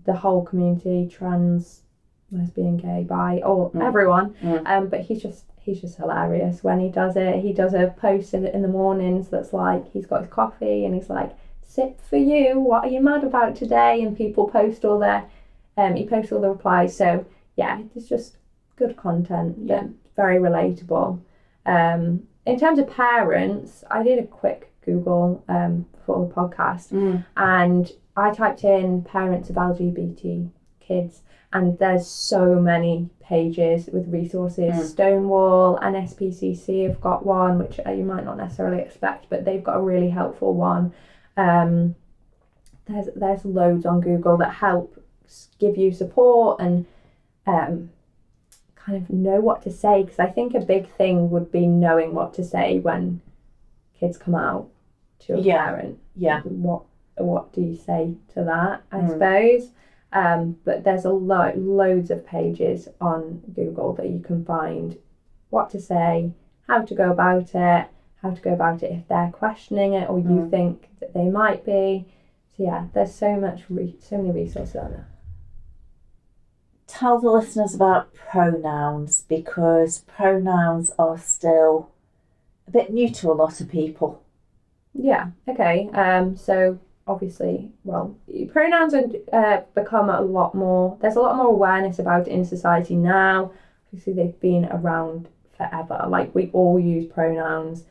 the 0.05 0.15
whole 0.15 0.45
community, 0.45 1.09
trans, 1.11 1.83
lesbian, 2.31 2.77
gay, 2.77 3.05
bi, 3.05 3.41
or 3.45 3.71
mm. 3.71 3.83
everyone. 3.83 4.35
Mm. 4.43 4.67
Um, 4.67 4.89
but 4.89 5.01
he's 5.01 5.23
just 5.23 5.45
he's 5.61 5.81
just 5.81 5.97
hilarious 5.97 6.63
when 6.63 6.81
he 6.81 6.89
does 6.89 7.17
it. 7.17 7.41
He 7.41 7.53
does 7.53 7.75
a 7.75 7.95
post 7.99 8.35
in, 8.35 8.47
in 8.47 8.63
the 8.63 8.69
mornings 8.69 9.29
that's 9.29 9.53
like 9.53 9.91
he's 9.93 10.07
got 10.07 10.23
his 10.23 10.31
coffee 10.31 10.85
and 10.85 10.95
he's 10.95 11.11
like, 11.11 11.33
"Sip 11.63 12.01
for 12.01 12.17
you. 12.17 12.61
What 12.61 12.85
are 12.85 12.91
you 12.91 13.01
mad 13.01 13.25
about 13.25 13.57
today?" 13.57 14.03
And 14.03 14.17
people 14.17 14.49
post 14.49 14.85
all 14.85 14.99
their 14.99 15.25
um, 15.77 15.97
he 15.97 16.07
posts 16.07 16.33
all 16.33 16.41
the 16.41 16.51
replies. 16.51 16.97
So 16.97 17.25
yeah, 17.57 17.81
it's 17.95 18.09
just 18.09 18.37
good 18.77 18.97
content. 18.97 19.57
Yeah, 19.65 19.85
very 20.17 20.39
relatable. 20.39 21.21
Um, 21.67 22.29
in 22.47 22.59
terms 22.59 22.79
of 22.79 22.91
parents, 22.91 23.85
I 23.91 24.03
did 24.03 24.19
a 24.19 24.27
quick 24.27 24.71
Google 24.85 25.43
um, 25.49 25.87
for 26.05 26.27
the 26.27 26.35
podcast, 26.35 26.93
and 27.37 27.91
I 28.17 28.33
typed 28.33 28.65
in 28.65 29.03
parents 29.03 29.51
of 29.51 29.57
LGBT 29.57 30.51
kids, 30.81 31.23
and 31.53 31.79
there's 31.79 32.07
so 32.07 32.61
many 32.61 33.11
pages 33.21 33.89
with 33.93 34.09
resources. 34.09 34.91
Stonewall 34.91 35.77
and 35.77 35.97
NSPCC 35.97 36.85
have 36.87 37.01
got 37.01 37.25
one, 37.25 37.59
which 37.59 37.81
uh, 37.87 37.91
you 37.91 38.05
might 38.05 38.25
not 38.25 38.37
necessarily 38.37 38.83
expect, 38.83 39.27
but 39.31 39.45
they've 39.45 39.65
got 39.65 39.77
a 39.77 39.81
really 39.81 40.11
helpful 40.11 40.55
one. 40.55 40.93
Um, 41.37 41.95
there's 42.87 43.09
there's 43.17 43.45
loads 43.45 43.87
on 43.87 44.01
Google 44.01 44.37
that 44.39 44.51
help 44.55 45.01
give 45.59 45.77
you 45.77 45.91
support 45.91 46.61
and 46.61 46.87
um, 47.47 47.91
kind 48.77 49.03
of 49.03 49.09
know 49.11 49.41
what 49.41 49.63
to 49.63 49.71
say 49.71 50.03
because 50.03 50.19
I 50.19 50.27
think 50.29 50.55
a 50.55 50.61
big 50.61 50.87
thing 50.89 51.31
would 51.31 51.51
be 51.51 51.67
knowing 51.67 52.15
what 52.15 52.35
to 52.35 52.45
say 52.45 52.79
when 52.79 53.23
kids 53.99 54.19
come 54.19 54.35
out 54.35 54.69
to 55.21 55.35
a 55.35 55.41
Yeah. 55.41 55.65
parent. 55.71 55.99
Yeah. 56.15 56.41
What 56.43 56.83
what 57.17 57.53
do 57.53 57.61
you 57.61 57.75
say 57.77 58.15
to 58.35 58.45
that? 58.45 58.83
I 58.91 59.01
Mm. 59.01 59.11
suppose. 59.11 59.71
Um, 60.13 60.57
but 60.65 60.85
there's 60.85 61.05
a 61.05 61.11
lot 61.11 61.59
loads 61.59 62.11
of 62.11 62.25
pages 62.25 62.89
on 63.01 63.43
Google 63.55 63.93
that 63.95 64.09
you 64.09 64.21
can 64.21 64.45
find 64.45 64.97
what 65.51 65.71
to 65.71 65.81
say, 65.81 66.33
how 66.69 66.83
to 66.83 66.95
go 66.95 67.11
about 67.11 67.55
it, 67.55 67.87
how 68.23 68.31
to 68.31 68.41
go 68.41 68.53
about 68.53 68.83
it 68.83 68.91
if 68.93 69.09
they're 69.09 69.31
questioning 69.33 69.93
it 69.93 70.09
or 70.09 70.19
you 70.19 70.25
Mm. 70.47 70.51
think 70.51 70.89
that 71.01 71.13
they 71.15 71.29
might 71.29 71.65
be. 71.65 72.07
So 72.57 72.63
yeah, 72.63 72.87
there's 72.93 73.13
so 73.15 73.37
much 73.37 73.69
re- 73.69 73.97
so 73.99 74.17
many 74.19 74.31
resources 74.31 74.77
on 74.77 74.91
there. 74.93 75.09
Tell 76.87 77.19
the 77.19 77.31
listeners 77.31 77.75
about 77.75 78.13
pronouns 78.15 79.23
because 79.23 80.01
pronouns 80.07 80.93
are 80.99 81.19
still 81.19 81.89
a 82.69 82.71
bit 82.71 82.93
new 82.93 83.09
to 83.11 83.33
a 83.33 83.35
lot 83.35 83.61
of 83.61 83.69
people. 83.69 84.23
Yeah. 84.93 85.31
Okay. 85.49 85.89
Um. 85.93 86.37
So 86.37 86.79
obviously, 87.07 87.71
well, 87.85 88.17
pronouns 88.53 88.95
have 88.95 89.15
uh, 89.33 89.61
become 89.75 90.09
a 90.09 90.21
lot 90.21 90.55
more. 90.55 90.97
There's 91.01 91.17
a 91.17 91.21
lot 91.21 91.37
more 91.37 91.49
awareness 91.49 91.99
about 91.99 92.27
it 92.27 92.31
in 92.31 92.45
society 92.45 92.97
now. 92.97 93.53
Obviously, 93.89 94.13
they've 94.15 94.41
been 94.41 94.67
around 94.67 95.29
forever. 95.57 96.05
Like 96.09 96.35
we 96.35 96.51
all 96.53 96.79
use 96.79 97.07
pronouns, 97.07 97.85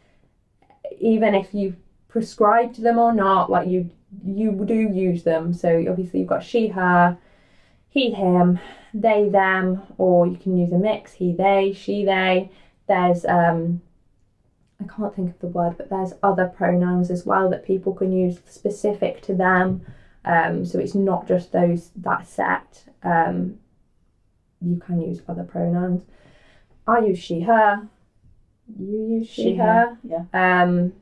even 1.00 1.36
if 1.36 1.54
you 1.54 1.76
prescribe 2.08 2.74
to 2.76 2.82
them 2.82 2.98
or 2.98 3.14
not. 3.14 3.50
Like 3.50 3.68
you, 3.68 3.90
you 4.26 4.52
do 4.66 4.74
use 4.74 5.24
them. 5.24 5.54
So 5.54 5.86
obviously, 5.90 6.22
you've 6.22 6.30
got 6.30 6.44
she, 6.44 6.68
her, 6.70 7.18
he, 7.90 8.12
him, 8.12 8.60
they, 8.94 9.30
them, 9.30 9.84
or 9.98 10.28
you 10.28 10.38
can 10.38 10.58
use 10.58 10.72
a 10.72 10.78
mix: 10.78 11.14
he, 11.14 11.34
they, 11.34 11.74
she, 11.74 12.04
they. 12.06 12.52
There's 12.88 13.24
um 13.26 13.82
I 14.84 14.96
can't 14.96 15.16
think 15.16 15.30
of 15.30 15.40
the 15.40 15.48
word, 15.48 15.78
but 15.78 15.90
there's 15.90 16.14
other 16.22 16.48
pronouns 16.48 17.10
as 17.10 17.26
well 17.26 17.50
that 17.50 17.66
people 17.66 17.94
can 17.94 18.12
use 18.12 18.40
specific 18.46 19.22
to 19.24 19.34
them. 19.34 19.86
Um, 20.26 20.66
so 20.66 20.80
it's 20.80 20.96
not 20.96 21.28
just 21.28 21.52
those 21.52 21.92
that 21.98 22.28
set. 22.28 22.86
Um, 23.04 23.60
you 24.62 24.78
can 24.78 25.02
use 25.02 25.22
other 25.28 25.44
pronouns. 25.44 26.04
I 26.88 27.00
use 27.00 27.20
she, 27.20 27.42
her. 27.42 27.88
You 28.80 29.18
use 29.20 29.28
she, 29.30 29.56
her. 29.56 29.98
Yeah. 30.04 30.26
Um, 30.34 30.94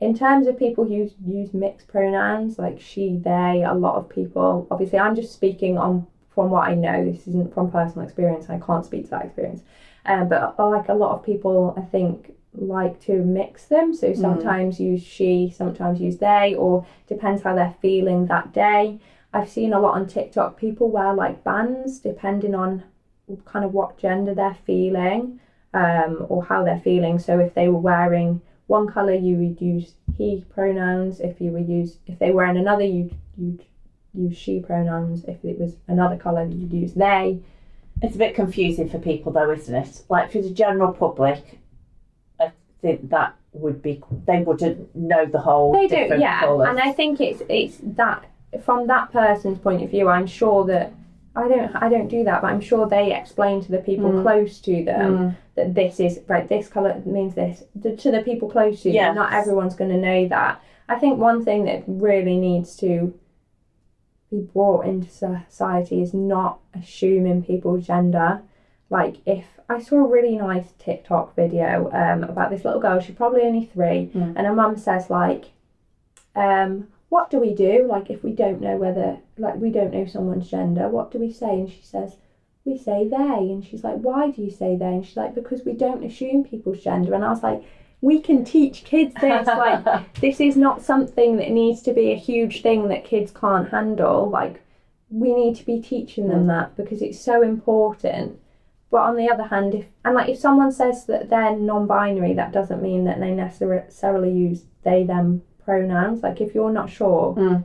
in 0.00 0.16
terms 0.16 0.46
of 0.46 0.58
people 0.58 0.84
who 0.84 0.94
use, 0.94 1.12
use 1.24 1.52
mixed 1.52 1.88
pronouns 1.88 2.58
like 2.58 2.80
she, 2.80 3.16
they, 3.16 3.64
a 3.66 3.74
lot 3.74 3.96
of 3.96 4.08
people, 4.08 4.66
obviously, 4.70 4.98
I'm 4.98 5.14
just 5.14 5.34
speaking 5.34 5.78
on 5.78 6.06
from 6.30 6.50
what 6.50 6.68
I 6.68 6.74
know. 6.74 7.04
This 7.04 7.28
isn't 7.28 7.52
from 7.52 7.70
personal 7.70 8.06
experience. 8.06 8.48
I 8.48 8.58
can't 8.58 8.84
speak 8.84 9.04
to 9.04 9.10
that 9.10 9.26
experience. 9.26 9.62
Um, 10.06 10.28
but 10.28 10.58
like 10.58 10.88
a 10.88 10.94
lot 10.94 11.14
of 11.14 11.24
people, 11.24 11.74
I 11.76 11.82
think 11.82 12.32
like 12.54 13.00
to 13.06 13.22
mix 13.22 13.66
them. 13.66 13.94
So 13.94 14.12
sometimes 14.14 14.80
use 14.80 15.02
she, 15.02 15.52
sometimes 15.56 16.00
use 16.00 16.18
they, 16.18 16.54
or 16.54 16.86
depends 17.06 17.42
how 17.42 17.54
they're 17.54 17.76
feeling 17.80 18.26
that 18.26 18.52
day. 18.52 18.98
I've 19.32 19.48
seen 19.48 19.72
a 19.72 19.80
lot 19.80 19.94
on 19.94 20.08
TikTok 20.08 20.56
people 20.56 20.90
wear 20.90 21.14
like 21.14 21.44
bands 21.44 22.00
depending 22.00 22.54
on 22.54 22.82
kind 23.44 23.64
of 23.64 23.72
what 23.72 23.96
gender 23.98 24.34
they're 24.34 24.58
feeling 24.66 25.38
um, 25.72 26.26
or 26.28 26.44
how 26.44 26.64
they're 26.64 26.80
feeling. 26.80 27.18
So 27.18 27.38
if 27.38 27.54
they 27.54 27.68
were 27.68 27.78
wearing 27.78 28.40
one 28.66 28.88
color, 28.88 29.14
you 29.14 29.36
would 29.36 29.60
use 29.60 29.94
he 30.16 30.44
pronouns. 30.50 31.20
If 31.20 31.40
you 31.40 31.52
were 31.52 31.58
use 31.58 31.98
if 32.06 32.18
they 32.18 32.32
were 32.32 32.44
in 32.44 32.56
another, 32.56 32.84
you'd 32.84 33.14
you'd 33.36 33.64
use 34.14 34.36
she 34.36 34.60
pronouns. 34.60 35.24
If 35.24 35.44
it 35.44 35.58
was 35.58 35.76
another 35.86 36.16
color, 36.16 36.44
you'd 36.44 36.72
use 36.72 36.94
they. 36.94 37.40
It's 38.02 38.16
a 38.16 38.18
bit 38.18 38.34
confusing 38.34 38.88
for 38.88 38.98
people 38.98 39.32
though, 39.32 39.50
isn't 39.50 39.74
it? 39.74 40.02
Like 40.08 40.32
for 40.32 40.40
the 40.42 40.50
general 40.50 40.92
public, 40.92 41.59
think 42.82 43.10
that 43.10 43.34
would 43.52 43.82
be 43.82 44.00
they 44.26 44.42
wouldn't 44.42 44.94
know 44.94 45.26
the 45.26 45.40
whole 45.40 45.72
They 45.72 45.86
do, 45.88 46.14
yeah. 46.18 46.40
colours. 46.40 46.68
And 46.68 46.78
I 46.80 46.92
think 46.92 47.20
it's 47.20 47.42
it's 47.48 47.78
that 47.82 48.24
from 48.62 48.86
that 48.88 49.12
person's 49.12 49.58
point 49.58 49.82
of 49.82 49.90
view, 49.90 50.08
I'm 50.08 50.26
sure 50.26 50.64
that 50.66 50.92
I 51.36 51.48
don't 51.48 51.74
I 51.76 51.88
don't 51.88 52.08
do 52.08 52.24
that, 52.24 52.42
but 52.42 52.48
I'm 52.48 52.60
sure 52.60 52.88
they 52.88 53.14
explain 53.16 53.62
to 53.62 53.70
the 53.70 53.78
people 53.78 54.10
Mm. 54.10 54.22
close 54.22 54.60
to 54.62 54.84
them 54.84 55.36
that 55.56 55.74
this 55.74 56.00
is 56.00 56.20
right. 56.28 56.48
This 56.48 56.68
color 56.68 57.00
means 57.04 57.34
this 57.34 57.62
to 57.82 57.96
to 57.96 58.10
the 58.10 58.22
people 58.22 58.48
close 58.50 58.82
to 58.82 58.88
them. 58.88 58.94
Yes. 58.94 59.14
Not 59.14 59.32
everyone's 59.32 59.74
going 59.76 59.90
to 59.90 59.96
know 59.98 60.28
that. 60.28 60.60
I 60.88 60.96
think 60.98 61.18
one 61.18 61.44
thing 61.44 61.64
that 61.66 61.84
really 61.86 62.36
needs 62.36 62.76
to 62.78 63.14
be 64.30 64.40
brought 64.40 64.86
into 64.86 65.08
society 65.08 66.02
is 66.02 66.12
not 66.14 66.58
assuming 66.74 67.42
people's 67.44 67.86
gender. 67.86 68.42
Like 68.90 69.16
if 69.24 69.44
I 69.68 69.80
saw 69.80 69.96
a 70.04 70.08
really 70.08 70.36
nice 70.36 70.72
TikTok 70.78 71.36
video 71.36 71.90
um, 71.92 72.24
about 72.24 72.50
this 72.50 72.64
little 72.64 72.80
girl, 72.80 72.98
she's 73.00 73.14
probably 73.14 73.42
only 73.42 73.64
three, 73.66 74.10
Mm. 74.14 74.34
and 74.36 74.46
her 74.46 74.54
mum 74.54 74.76
says 74.76 75.08
like, 75.08 75.52
um, 76.34 76.88
"What 77.08 77.30
do 77.30 77.38
we 77.38 77.54
do? 77.54 77.86
Like 77.88 78.10
if 78.10 78.22
we 78.24 78.32
don't 78.32 78.60
know 78.60 78.76
whether 78.76 79.18
like 79.38 79.56
we 79.56 79.70
don't 79.70 79.92
know 79.94 80.06
someone's 80.06 80.50
gender, 80.50 80.88
what 80.88 81.10
do 81.12 81.18
we 81.18 81.30
say?" 81.32 81.60
And 81.60 81.70
she 81.70 81.82
says, 81.82 82.16
"We 82.64 82.76
say 82.78 83.06
they." 83.08 83.16
And 83.52 83.64
she's 83.64 83.84
like, 83.84 83.98
"Why 83.98 84.30
do 84.32 84.42
you 84.42 84.50
say 84.50 84.76
they?" 84.76 84.86
And 84.94 85.06
she's 85.06 85.16
like, 85.16 85.34
"Because 85.36 85.64
we 85.64 85.72
don't 85.72 86.04
assume 86.04 86.42
people's 86.44 86.82
gender." 86.82 87.14
And 87.14 87.24
I 87.24 87.30
was 87.30 87.42
like, 87.44 87.62
"We 88.00 88.20
can 88.20 88.44
teach 88.44 88.82
kids 88.84 89.14
this. 89.20 89.46
like 89.46 90.14
this 90.20 90.40
is 90.40 90.56
not 90.56 90.82
something 90.82 91.36
that 91.36 91.50
needs 91.52 91.80
to 91.82 91.92
be 91.92 92.10
a 92.10 92.16
huge 92.16 92.62
thing 92.62 92.88
that 92.88 93.04
kids 93.04 93.30
can't 93.30 93.68
handle. 93.70 94.28
Like 94.28 94.62
we 95.10 95.32
need 95.32 95.54
to 95.56 95.64
be 95.66 95.80
teaching 95.80 96.26
them 96.28 96.48
that 96.48 96.76
because 96.76 97.02
it's 97.02 97.20
so 97.20 97.42
important." 97.42 98.39
But 98.90 99.02
on 99.02 99.16
the 99.16 99.30
other 99.30 99.44
hand, 99.44 99.74
if 99.74 99.86
and 100.04 100.14
like 100.14 100.28
if 100.28 100.38
someone 100.38 100.72
says 100.72 101.06
that 101.06 101.30
they're 101.30 101.56
non-binary, 101.56 102.34
that 102.34 102.52
doesn't 102.52 102.82
mean 102.82 103.04
that 103.04 103.20
they 103.20 103.30
necessarily 103.30 104.32
use 104.32 104.64
they 104.82 105.04
them 105.04 105.42
pronouns. 105.64 106.22
Like 106.22 106.40
if 106.40 106.54
you're 106.54 106.72
not 106.72 106.90
sure, 106.90 107.34
Mm. 107.36 107.64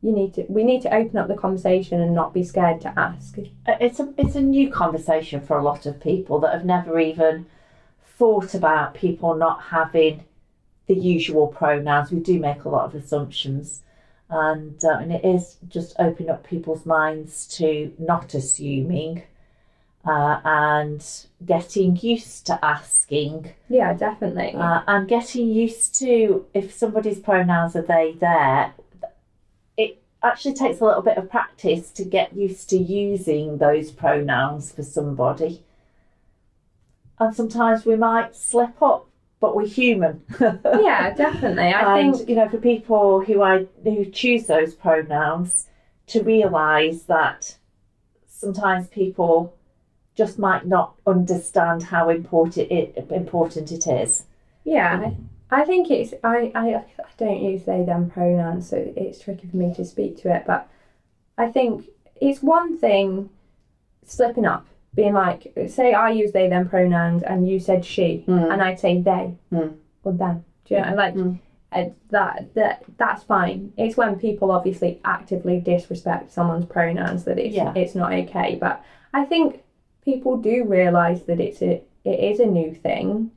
you 0.00 0.12
need 0.12 0.32
to. 0.34 0.46
We 0.48 0.64
need 0.64 0.80
to 0.82 0.94
open 0.94 1.18
up 1.18 1.28
the 1.28 1.34
conversation 1.36 2.00
and 2.00 2.14
not 2.14 2.32
be 2.32 2.42
scared 2.44 2.80
to 2.82 2.98
ask. 2.98 3.36
it's 3.66 4.00
a 4.00 4.14
it's 4.16 4.36
a 4.36 4.40
new 4.40 4.70
conversation 4.70 5.40
for 5.40 5.58
a 5.58 5.62
lot 5.62 5.84
of 5.86 6.00
people 6.00 6.38
that 6.40 6.52
have 6.54 6.64
never 6.64 6.98
even 6.98 7.46
thought 8.16 8.54
about 8.54 8.94
people 8.94 9.34
not 9.34 9.62
having 9.64 10.24
the 10.86 10.94
usual 10.94 11.48
pronouns. 11.48 12.10
We 12.10 12.20
do 12.20 12.40
make 12.40 12.64
a 12.64 12.68
lot 12.70 12.86
of 12.86 12.94
assumptions, 12.94 13.82
and 14.30 14.82
uh, 14.82 14.96
and 15.00 15.12
it 15.12 15.24
is 15.24 15.58
just 15.68 15.94
opening 15.98 16.30
up 16.30 16.42
people's 16.46 16.86
minds 16.86 17.46
to 17.58 17.92
not 17.98 18.32
assuming, 18.34 19.24
uh, 20.06 20.40
and 20.44 21.04
getting 21.44 21.96
used 21.96 22.46
to 22.46 22.64
asking, 22.64 23.52
Yeah, 23.68 23.92
definitely. 23.94 24.54
uh, 24.54 24.82
and 24.86 25.08
getting 25.08 25.48
used 25.48 25.98
to 25.98 26.46
if 26.54 26.72
somebody's 26.72 27.18
pronouns 27.18 27.76
are 27.76 27.82
they 27.82 28.16
there. 28.18 28.72
It 29.76 30.02
actually 30.22 30.54
takes 30.54 30.80
a 30.80 30.84
little 30.84 31.02
bit 31.02 31.18
of 31.18 31.30
practice 31.30 31.90
to 31.92 32.04
get 32.04 32.34
used 32.34 32.70
to 32.70 32.78
using 32.78 33.58
those 33.58 33.90
pronouns 33.90 34.72
for 34.72 34.82
somebody. 34.82 35.62
And 37.18 37.34
sometimes 37.34 37.84
we 37.84 37.96
might 37.96 38.34
slip 38.36 38.80
up, 38.80 39.08
but 39.40 39.56
we're 39.56 39.66
human. 39.66 40.22
yeah, 40.40 41.12
definitely. 41.14 41.72
I 41.72 41.98
and 41.98 42.16
think 42.16 42.28
you 42.28 42.36
know, 42.36 42.48
for 42.48 42.58
people 42.58 43.20
who 43.20 43.42
I 43.42 43.66
who 43.82 44.04
choose 44.06 44.46
those 44.46 44.74
pronouns, 44.74 45.66
to 46.08 46.22
realise 46.22 47.02
that 47.02 47.56
sometimes 48.26 48.86
people 48.88 49.54
just 50.18 50.36
might 50.38 50.66
not 50.66 50.94
understand 51.06 51.84
how 51.84 52.08
important 52.08 52.70
it 52.72 53.06
important 53.10 53.70
it 53.70 53.86
is. 53.86 54.24
Yeah, 54.64 55.12
I 55.50 55.64
think 55.64 55.90
it's 55.92 56.12
I, 56.24 56.50
I 56.56 56.66
I 56.74 56.84
don't 57.16 57.40
use 57.40 57.62
they 57.64 57.84
them 57.84 58.10
pronouns, 58.10 58.68
so 58.68 58.76
it's 58.96 59.20
tricky 59.20 59.46
for 59.46 59.56
me 59.56 59.72
to 59.74 59.84
speak 59.84 60.20
to 60.22 60.34
it. 60.34 60.42
But 60.44 60.68
I 61.38 61.46
think 61.52 61.86
it's 62.20 62.42
one 62.42 62.76
thing 62.78 63.30
slipping 64.04 64.44
up, 64.44 64.66
being 64.92 65.14
like, 65.14 65.52
say 65.68 65.94
I 65.94 66.10
use 66.10 66.32
they 66.32 66.48
them 66.48 66.68
pronouns 66.68 67.22
and 67.22 67.48
you 67.48 67.60
said 67.60 67.84
she, 67.84 68.24
Mm. 68.26 68.52
and 68.52 68.60
I'd 68.60 68.80
say 68.80 69.00
they 69.00 69.34
Mm. 69.52 69.74
or 70.02 70.12
them. 70.12 70.44
Do 70.64 70.74
you 70.74 70.80
know 70.80 70.94
like? 70.96 71.14
Mm. 71.14 71.38
uh, 71.70 71.84
that 72.10 72.52
that 72.54 72.82
that's 72.96 73.22
fine. 73.22 73.72
It's 73.76 73.96
when 73.96 74.16
people 74.18 74.50
obviously 74.50 75.00
actively 75.04 75.60
disrespect 75.60 76.32
someone's 76.32 76.64
pronouns 76.66 77.22
that 77.24 77.38
it's 77.38 77.54
Yeah. 77.54 77.72
it's 77.76 77.94
not 77.94 78.12
okay. 78.12 78.56
But 78.60 78.82
I 79.14 79.24
think 79.24 79.62
people 80.08 80.38
do 80.38 80.64
realise 80.64 81.22
that 81.22 81.38
it's 81.38 81.60
a 81.60 81.82
it 82.04 82.20
is 82.30 82.40
a 82.40 82.46
new 82.46 82.74
thing. 82.74 83.30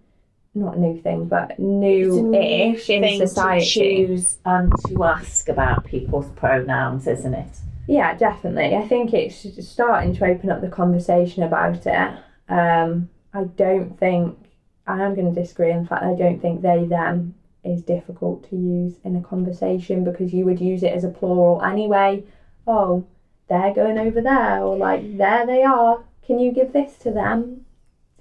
not 0.54 0.78
a 0.78 0.80
new 0.80 1.02
thing, 1.02 1.26
but 1.26 1.58
new-ish 1.60 2.90
in 2.90 3.28
society. 3.28 3.66
to 3.66 4.08
choose 4.08 4.38
and 4.46 4.72
to 4.88 5.04
ask 5.04 5.50
about 5.50 5.86
people's 5.86 6.30
pronouns, 6.36 7.08
isn't 7.08 7.34
it? 7.34 7.54
Yeah, 7.88 8.16
definitely. 8.16 8.76
I 8.76 8.88
think 8.88 9.14
it's 9.14 9.68
starting 9.68 10.16
to 10.16 10.26
open 10.26 10.50
up 10.52 10.62
the 10.62 10.70
conversation 10.70 11.44
about 11.44 11.86
it. 11.86 12.10
Um, 12.48 13.10
I 13.34 13.44
don't 13.44 13.98
think 14.00 14.38
I 14.88 15.02
am 15.02 15.16
going 15.16 15.34
to 15.34 15.42
disagree. 15.42 15.72
In 15.72 15.86
fact, 15.86 16.04
I 16.04 16.16
don't 16.16 16.42
think 16.42 16.62
they 16.62 16.86
them 16.86 17.36
is 17.64 17.82
difficult 17.84 18.50
to 18.50 18.56
use 18.56 18.96
in 19.04 19.16
a 19.16 19.22
conversation 19.22 20.04
because 20.04 20.34
you 20.34 20.46
would 20.46 20.60
use 20.60 20.84
it 20.84 20.94
as 20.94 21.04
a 21.04 21.10
plural 21.10 21.62
anyway. 21.64 22.24
Oh, 22.66 23.06
they're 23.50 23.74
going 23.74 23.98
over 23.98 24.22
there, 24.22 24.62
or 24.64 24.78
like 24.78 25.18
there 25.18 25.46
they 25.46 25.64
are. 25.64 26.04
Can 26.26 26.40
you 26.40 26.52
give 26.52 26.74
this 26.74 26.98
to 26.98 27.12
them? 27.12 27.66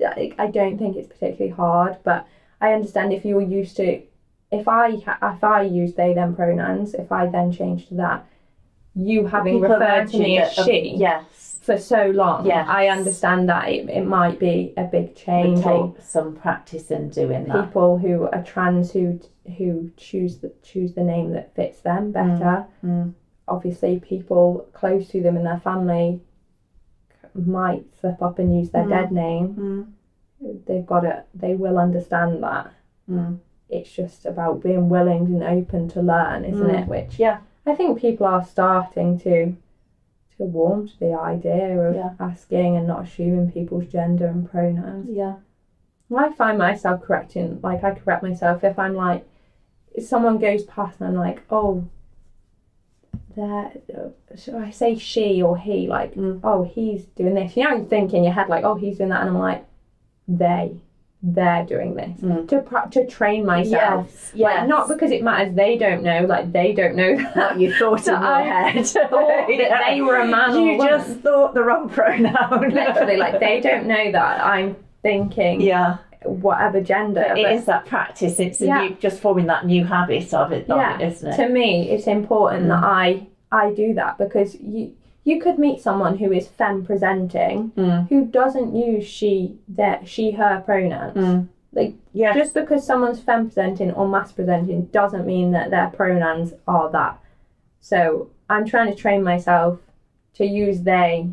I 0.04 0.32
I 0.38 0.46
don't 0.46 0.78
think 0.78 0.96
it's 0.96 1.08
particularly 1.08 1.54
hard, 1.54 1.98
but 2.04 2.26
I 2.60 2.72
understand 2.72 3.12
if 3.12 3.24
you 3.24 3.34
were 3.34 3.42
used 3.42 3.76
to, 3.76 4.02
if 4.50 4.68
I 4.68 4.88
if 5.22 5.44
I 5.44 5.62
use 5.62 5.94
they 5.94 6.14
them 6.14 6.34
pronouns, 6.34 6.94
if 6.94 7.12
I 7.12 7.26
then 7.26 7.52
change 7.52 7.88
to 7.88 7.94
that, 7.94 8.26
you 8.94 9.26
having 9.26 9.60
People 9.60 9.76
referred 9.76 10.08
to 10.08 10.18
me 10.18 10.38
as 10.38 10.52
she 10.52 10.94
Yes. 10.96 11.58
for 11.62 11.78
so 11.78 12.10
long, 12.10 12.46
Yes. 12.46 12.66
I 12.68 12.88
understand 12.88 13.48
that 13.50 13.68
it, 13.68 13.88
it 13.88 14.06
might 14.06 14.38
be 14.38 14.72
a 14.76 14.84
big 14.84 15.14
change. 15.14 15.62
some 16.02 16.34
practice 16.34 16.90
in 16.90 17.10
doing 17.10 17.44
that. 17.44 17.66
people 17.66 17.98
who 17.98 18.28
are 18.28 18.42
trans 18.42 18.92
who 18.92 19.20
who 19.58 19.90
choose 19.96 20.38
the 20.38 20.50
choose 20.62 20.94
the 20.94 21.02
name 21.02 21.32
that 21.32 21.54
fits 21.54 21.80
them 21.80 22.12
better. 22.12 22.66
Mm. 22.84 23.12
Obviously, 23.48 24.00
people 24.00 24.66
close 24.72 25.08
to 25.08 25.20
them 25.22 25.36
in 25.36 25.44
their 25.44 25.60
family 25.60 26.20
might 27.46 27.84
slip 28.00 28.22
up 28.22 28.38
and 28.38 28.56
use 28.56 28.70
their 28.70 28.84
Mm. 28.84 28.88
dead 28.88 29.12
name. 29.12 29.94
Mm. 30.42 30.64
They've 30.66 30.86
got 30.86 31.04
it. 31.04 31.24
They 31.34 31.54
will 31.54 31.78
understand 31.78 32.42
that. 32.42 32.70
Mm. 33.08 33.38
It's 33.68 33.90
just 33.92 34.26
about 34.26 34.62
being 34.62 34.88
willing 34.88 35.26
and 35.26 35.42
open 35.42 35.88
to 35.88 36.00
learn, 36.02 36.44
isn't 36.44 36.66
Mm. 36.66 36.82
it? 36.82 36.88
Which 36.88 37.18
Yeah. 37.18 37.38
I 37.66 37.74
think 37.74 37.98
people 37.98 38.26
are 38.26 38.42
starting 38.42 39.18
to 39.20 39.54
to 40.38 40.44
warm 40.46 40.88
to 40.88 40.98
the 40.98 41.12
idea 41.12 41.78
of 41.78 41.94
Yeah. 41.94 42.14
asking 42.18 42.74
and 42.74 42.86
not 42.86 43.02
assuming 43.02 43.50
people's 43.50 43.86
gender 43.88 44.26
and 44.26 44.48
pronouns. 44.50 45.10
Yeah. 45.10 45.34
I 46.16 46.32
find 46.32 46.56
myself 46.56 47.02
correcting, 47.02 47.60
like 47.62 47.84
I 47.84 47.94
correct 47.94 48.22
myself 48.22 48.64
if 48.64 48.78
I'm 48.78 48.94
like, 48.94 49.26
if 49.92 50.04
someone 50.04 50.38
goes 50.38 50.62
past 50.64 50.98
and 50.98 51.08
I'm 51.10 51.14
like, 51.14 51.42
oh, 51.50 51.84
there, 53.36 53.70
should 54.36 54.54
I 54.56 54.70
say 54.70 54.96
she 54.96 55.42
or 55.42 55.56
he? 55.56 55.86
Like, 55.88 56.14
Mm. 56.14 56.40
oh, 56.44 56.64
he's 56.64 57.04
doing 57.16 57.34
this. 57.34 57.56
You 57.56 57.64
know, 57.64 57.76
you 57.76 57.84
think 57.86 58.12
in 58.14 58.24
your 58.24 58.32
head 58.32 58.48
like, 58.48 58.64
oh, 58.64 58.74
he's 58.74 58.98
doing 58.98 59.10
that, 59.10 59.20
and 59.22 59.30
I'm 59.30 59.38
like, 59.38 59.64
they, 60.28 60.76
they're 61.22 61.64
doing 61.66 61.94
this 61.94 62.20
Mm. 62.20 62.48
to 62.48 62.62
to 63.00 63.06
train 63.06 63.44
myself. 63.44 64.06
Yes. 64.08 64.32
Yes. 64.34 64.58
Like, 64.60 64.68
not 64.68 64.88
because 64.88 65.10
it 65.10 65.22
matters. 65.22 65.54
They 65.54 65.76
don't 65.76 66.02
know. 66.02 66.24
Like 66.24 66.50
they 66.52 66.72
don't 66.72 66.94
know 66.96 67.12
what 67.14 67.34
that. 67.34 67.60
you 67.60 67.74
thought 67.74 68.06
in 68.08 68.14
your 68.14 68.22
I 68.24 68.42
head. 68.42 68.86
thought 68.86 69.10
that 69.10 69.82
they 69.88 70.00
were 70.00 70.16
a 70.20 70.26
man 70.26 70.52
You 70.54 70.70
a 70.70 70.76
woman. 70.78 70.86
just 70.88 71.20
thought 71.20 71.52
the 71.54 71.62
wrong 71.62 71.88
pronoun. 71.90 72.70
Literally, 72.70 73.16
like 73.18 73.38
they 73.38 73.60
don't 73.60 73.86
know 73.86 74.10
that 74.12 74.44
I'm 74.44 74.76
thinking 75.02 75.60
Yeah. 75.60 75.98
Whatever 76.24 76.80
gender. 76.80 77.24
But 77.28 77.38
it 77.38 77.42
but- 77.44 77.52
is 77.52 77.64
that 77.66 77.86
practice. 77.86 78.38
It's 78.40 78.60
Yeah. 78.60 78.82
new, 78.88 78.94
just 78.96 79.20
forming 79.20 79.46
that 79.46 79.64
new 79.66 79.84
habit 79.86 80.32
of 80.34 80.52
it, 80.52 80.66
yeah, 80.68 80.98
it, 80.98 81.06
isn't 81.12 81.32
it? 81.32 81.36
to 81.36 81.48
me, 81.48 81.88
it's 81.90 82.06
important 82.06 82.68
that 82.68 82.82
Mm. 82.82 82.84
I 82.84 83.26
I 83.52 83.72
do 83.74 83.94
that 83.94 84.18
because 84.18 84.60
you 84.60 84.92
you 85.24 85.38
could 85.40 85.58
meet 85.58 85.80
someone 85.80 86.16
who 86.18 86.32
is 86.32 86.48
femme 86.48 86.84
presenting 86.84 87.72
Mm. 87.76 88.08
who 88.08 88.24
doesn't 88.24 88.74
use 88.74 89.04
she 89.06 89.58
their 89.68 90.00
she 90.04 90.30
her 90.32 90.62
pronouns. 90.64 91.16
Mm. 91.16 91.48
Like 91.72 91.94
Yeah. 92.12 92.32
just 92.34 92.52
because 92.54 92.84
someone's 92.86 93.20
femme 93.20 93.46
presenting 93.46 93.92
or 93.92 94.06
masc 94.08 94.34
presenting 94.36 94.86
doesn't 94.86 95.26
mean 95.26 95.52
that 95.52 95.70
their 95.70 95.88
pronouns 95.88 96.52
are 96.66 96.90
that. 96.90 97.18
So 97.80 98.28
I'm 98.48 98.64
trying 98.66 98.88
to 98.88 98.94
train 98.94 99.22
myself 99.22 99.78
to 100.34 100.44
use 100.44 100.82
they 100.82 101.28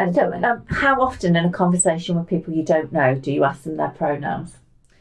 and 0.00 0.44
um, 0.44 0.62
how 0.68 1.00
often 1.00 1.36
in 1.36 1.44
a 1.44 1.50
conversation 1.50 2.16
with 2.16 2.26
people 2.26 2.54
you 2.54 2.62
don't 2.64 2.92
know 2.92 3.14
do 3.14 3.30
you 3.32 3.44
ask 3.44 3.62
them 3.64 3.76
their 3.76 3.90
pronouns? 3.90 4.56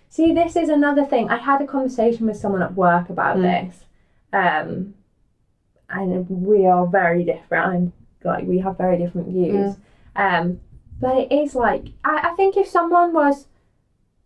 See, 0.09 0.33
this 0.33 0.55
is 0.55 0.69
another 0.69 1.05
thing. 1.05 1.29
I 1.29 1.37
had 1.37 1.61
a 1.61 1.67
conversation 1.67 2.25
with 2.27 2.37
someone 2.37 2.63
at 2.63 2.73
work 2.75 3.09
about 3.09 3.37
Mm. 3.37 3.41
this, 3.43 3.85
um, 4.33 4.93
and 5.89 6.29
we 6.29 6.65
are 6.67 6.85
very 6.87 7.23
different. 7.23 7.93
Like 8.23 8.45
we 8.45 8.59
have 8.59 8.77
very 8.77 8.97
different 8.97 9.27
views, 9.29 9.75
um, 10.15 10.59
but 10.99 11.15
it 11.17 11.31
is 11.31 11.55
like 11.55 11.85
I, 12.03 12.29
I 12.31 12.35
think 12.35 12.57
if 12.57 12.67
someone 12.67 13.13
was, 13.13 13.47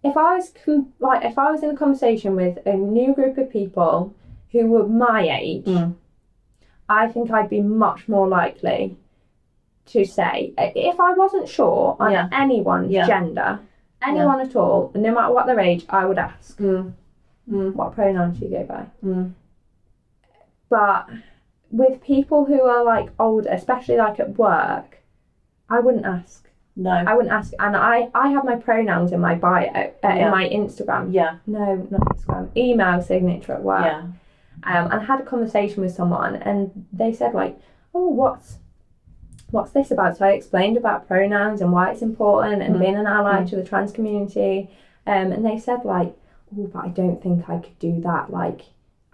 if 0.03 0.17
I 0.17 0.35
was 0.35 0.51
com- 0.65 0.93
like 0.99 1.23
if 1.23 1.37
I 1.37 1.51
was 1.51 1.61
in 1.63 1.69
a 1.69 1.77
conversation 1.77 2.35
with 2.35 2.57
a 2.65 2.73
new 2.73 3.13
group 3.13 3.37
of 3.37 3.51
people 3.51 4.15
who 4.51 4.67
were 4.67 4.87
my 4.87 5.21
age, 5.41 5.65
Mm. 5.65 5.93
I 6.89 7.07
think 7.07 7.29
I'd 7.31 7.49
be 7.49 7.61
much 7.61 8.07
more 8.09 8.27
likely 8.27 8.97
to 9.85 10.05
say 10.05 10.53
if 10.57 10.99
I 10.99 11.13
wasn't 11.13 11.47
sure 11.49 11.95
on 11.99 12.11
Yeah. 12.11 12.29
anyone's 12.31 12.91
Yeah. 12.91 13.05
gender, 13.05 13.59
anyone 14.01 14.39
at 14.41 14.55
all, 14.55 14.91
no 14.95 15.11
matter 15.13 15.33
what 15.33 15.45
their 15.45 15.59
age, 15.59 15.85
I 15.89 16.05
would 16.05 16.17
ask 16.17 16.57
Mm. 16.59 16.93
Mm. 17.49 17.75
what 17.75 17.93
pronouns 17.93 18.39
you 18.41 18.49
go 18.49 18.63
by. 18.63 18.85
Mm. 19.03 19.31
But 20.69 21.09
with 21.71 22.01
people 22.01 22.45
who 22.45 22.61
are 22.63 22.83
like 22.83 23.09
older, 23.19 23.49
especially 23.51 23.97
like 23.97 24.19
at 24.19 24.37
work, 24.37 24.99
I 25.69 25.79
wouldn't 25.79 26.05
ask. 26.05 26.49
No. 26.75 26.89
I 26.89 27.13
wouldn't 27.13 27.33
ask, 27.33 27.53
and 27.59 27.75
I 27.75 28.09
I 28.15 28.29
have 28.29 28.45
my 28.45 28.55
pronouns 28.55 29.11
in 29.11 29.19
my 29.19 29.35
bio, 29.35 29.67
uh, 29.67 29.87
Yeah. 30.03 30.15
in 30.25 30.31
my 30.31 30.49
Instagram. 30.49 31.09
yeah. 31.13 31.35
No, 31.45 31.75
not 31.91 32.01
Instagram. 32.01 32.47
Email 32.57 33.01
signature 33.01 33.53
at 33.53 33.63
work. 33.63 33.85
Yeah. 33.85 34.03
um, 34.65 34.85
and 34.91 34.93
I 34.93 35.03
had 35.03 35.19
a 35.19 35.23
conversation 35.23 35.81
with 35.83 35.91
someone, 35.93 36.35
and 36.35 36.85
they 36.93 37.11
said 37.11 37.33
like, 37.33 37.59
"Oh, 37.93 38.07
what's 38.07 38.59
what's 39.53 39.71
this 39.71 39.91
about?" 39.91 40.17
So 40.17 40.25
I 40.25 40.31
explained 40.31 40.75
about 40.77 41.07
pronouns 41.07 41.61
and 41.61 41.71
why 41.71 41.91
it's 41.91 42.01
important 42.01 42.61
and 42.61 42.75
Mm. 42.75 42.79
being 42.79 42.95
an 42.95 43.07
ally 43.07 43.41
Mm. 43.43 43.49
to 43.49 43.55
the 43.55 43.63
trans 43.63 43.91
community, 43.91 44.69
um, 45.07 45.31
and 45.31 45.45
they 45.45 45.57
said 45.57 45.85
like, 45.85 46.13
"Oh, 46.51 46.67
but 46.73 46.83
I 46.83 46.89
don't 46.89 47.21
think 47.21 47.49
I 47.49 47.57
could 47.59 47.77
do 47.79 48.01
that." 48.01 48.31
Like, 48.31 48.61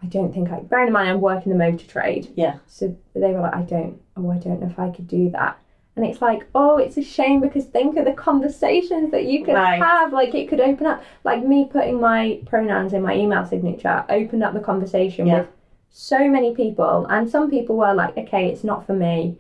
I 0.02 0.08
don't 0.08 0.34
think 0.34 0.49
I. 0.52 0.60
Bearing 0.62 0.88
in 0.88 0.93
mind, 0.93 1.10
I'm 1.10 1.21
working 1.21 1.52
the 1.52 1.58
motor 1.58 1.86
trade, 1.86 2.30
Yeah. 2.36 2.54
so 2.67 2.95
they 3.13 3.34
were 3.34 3.41
like, 3.41 3.56
"I 3.56 3.62
don't. 3.63 3.95
Oh, 4.17 4.30
I 4.32 4.38
don't 4.38 4.62
know 4.62 4.67
if 4.67 4.80
I 4.80 4.89
could 4.89 5.08
do 5.08 5.30
that." 5.32 5.58
And 5.95 6.06
it's 6.08 6.21
like, 6.21 6.45
oh, 6.56 6.78
it's 6.78 6.95
a 6.95 7.02
shame 7.02 7.41
because 7.41 7.65
think 7.65 7.97
of 7.97 8.06
the 8.06 8.13
conversations 8.13 9.12
that 9.12 9.25
you 9.25 9.43
could 9.43 9.56
Right. 9.56 9.82
have. 9.82 10.13
Like, 10.13 10.34
it 10.34 10.47
could 10.47 10.62
open 10.62 10.86
up. 10.86 11.02
Like, 11.25 11.43
me 11.43 11.65
putting 11.69 11.99
my 11.99 12.39
pronouns 12.45 12.93
in 12.93 13.02
my 13.02 13.13
email 13.17 13.43
signature 13.45 14.06
opened 14.08 14.41
up 14.41 14.54
the 14.54 14.62
conversation 14.62 15.28
Yeah. 15.28 15.39
with 15.39 15.47
so 15.89 16.30
many 16.30 16.54
people. 16.56 17.06
And 17.10 17.30
some 17.30 17.49
people 17.49 17.75
were 17.75 17.93
like, 17.93 18.17
okay, 18.17 18.47
it's 18.47 18.63
not 18.63 18.86
for 18.86 18.93
me. 18.93 19.38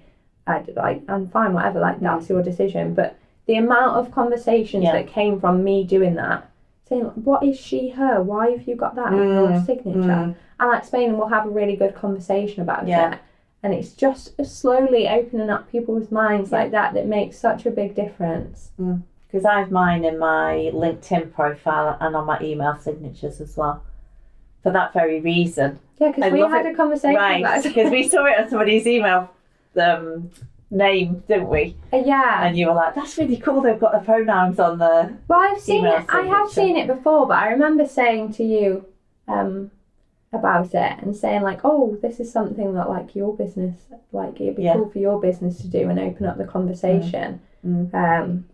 I, 0.49 0.63
like, 0.75 1.01
I'm 1.07 1.27
fine, 1.29 1.53
whatever. 1.53 1.79
Like, 1.79 1.99
that's 1.99 2.29
your 2.29 2.41
decision. 2.41 2.93
But 2.93 3.15
the 3.45 3.55
amount 3.55 3.97
of 3.97 4.11
conversations 4.11 4.83
Yeah. 4.83 4.93
that 4.93 5.07
came 5.07 5.39
from 5.39 5.63
me 5.63 5.83
doing 5.83 6.15
that, 6.15 6.49
saying, 6.87 7.05
what 7.23 7.43
is 7.43 7.57
she, 7.57 7.89
her? 7.89 8.21
Why 8.21 8.49
have 8.51 8.67
you 8.67 8.75
got 8.75 8.95
that 8.95 9.11
in 9.13 9.19
your 9.19 9.51
Mm, 9.51 9.65
signature? 9.65 9.99
mm. 9.99 10.35
And 10.59 10.69
like 10.69 10.83
Spain, 10.85 11.17
we'll 11.17 11.27
have 11.27 11.45
a 11.45 11.49
really 11.49 11.75
good 11.75 11.95
conversation 11.95 12.61
about 12.61 12.87
Yeah. 12.87 13.13
it. 13.13 13.19
And 13.61 13.73
it's 13.73 13.93
just 13.93 14.33
slowly 14.45 15.07
opening 15.07 15.49
up 15.49 15.69
people's 15.69 16.11
minds 16.11 16.51
like 16.51 16.71
that 16.71 16.93
that 16.93 17.05
makes 17.07 17.37
such 17.37 17.65
a 17.65 17.71
big 17.71 17.93
difference. 17.93 18.71
Because 19.27 19.45
I 19.45 19.59
have 19.59 19.69
mine 19.69 20.03
in 20.05 20.17
my 20.17 20.71
LinkedIn 20.73 21.31
profile 21.33 21.97
and 21.99 22.15
on 22.15 22.25
my 22.25 22.39
email 22.41 22.75
signatures 22.77 23.39
as 23.41 23.55
well. 23.57 23.83
For 24.63 24.71
that 24.71 24.93
very 24.93 25.19
reason. 25.21 25.79
Yeah, 25.99 26.11
because 26.11 26.31
we 26.33 26.39
had 26.41 26.65
it. 26.65 26.73
a 26.73 26.75
conversation 26.75 27.15
Right. 27.15 27.39
about 27.41 27.57
it. 27.65 27.73
Because 27.73 27.91
we 27.91 28.07
saw 28.07 28.25
it 28.25 28.39
on 28.39 28.49
somebody's 28.49 28.87
email 28.87 29.29
um, 29.77 30.31
name, 30.71 31.23
didn't 31.27 31.49
we? 31.49 31.75
Uh, 31.91 31.97
yeah. 32.05 32.45
And 32.45 32.57
you 32.57 32.67
were 32.67 32.73
like, 32.73 32.95
that's 32.95 33.17
really 33.17 33.37
cool. 33.37 33.61
They've 33.61 33.79
got 33.79 33.91
the 33.93 33.99
pronouns 33.99 34.59
on 34.59 34.77
the. 34.77 35.15
Well, 35.27 35.39
I've 35.39 35.59
seen 35.61 35.85
it. 35.85 36.05
I 36.09 36.21
have 36.23 36.49
seen 36.49 36.77
it 36.77 36.87
before, 36.87 37.27
but 37.27 37.37
I 37.37 37.49
remember 37.49 37.85
saying 37.87 38.33
to 38.33 38.43
you 38.43 38.85
um, 39.27 39.71
about 40.33 40.73
it 40.73 40.99
and 41.01 41.15
saying 41.15 41.41
like, 41.41 41.61
"Oh, 41.63 41.97
this 42.01 42.19
is 42.19 42.31
something 42.31 42.73
that 42.75 42.89
like 42.89 43.15
your 43.15 43.35
business, 43.35 43.75
like 44.11 44.39
it'd 44.41 44.55
be 44.57 44.63
Yeah. 44.63 44.73
cool 44.73 44.89
for 44.89 44.99
your 44.99 45.19
business 45.19 45.57
to 45.61 45.67
do 45.67 45.89
and 45.89 45.99
open 45.99 46.25
up 46.25 46.37
the 46.37 46.45
conversation." 46.45 47.41
Mm. 47.65 47.93
Um, 47.93 48.45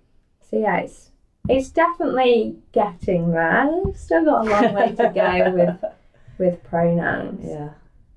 so 0.50 0.58
yeah, 0.58 0.78
it's 0.78 1.12
it's 1.48 1.70
definitely 1.70 2.56
getting 2.72 3.32
there. 3.32 3.68
We've 3.84 3.98
still 3.98 4.26
got 4.26 4.48
a 4.48 4.50
long 4.50 4.74
way 4.74 4.96
to 4.96 5.12
go 5.14 5.52
with 5.54 5.92
with 6.38 6.64
pronouns. 6.64 7.46
Yeah. 7.46 7.70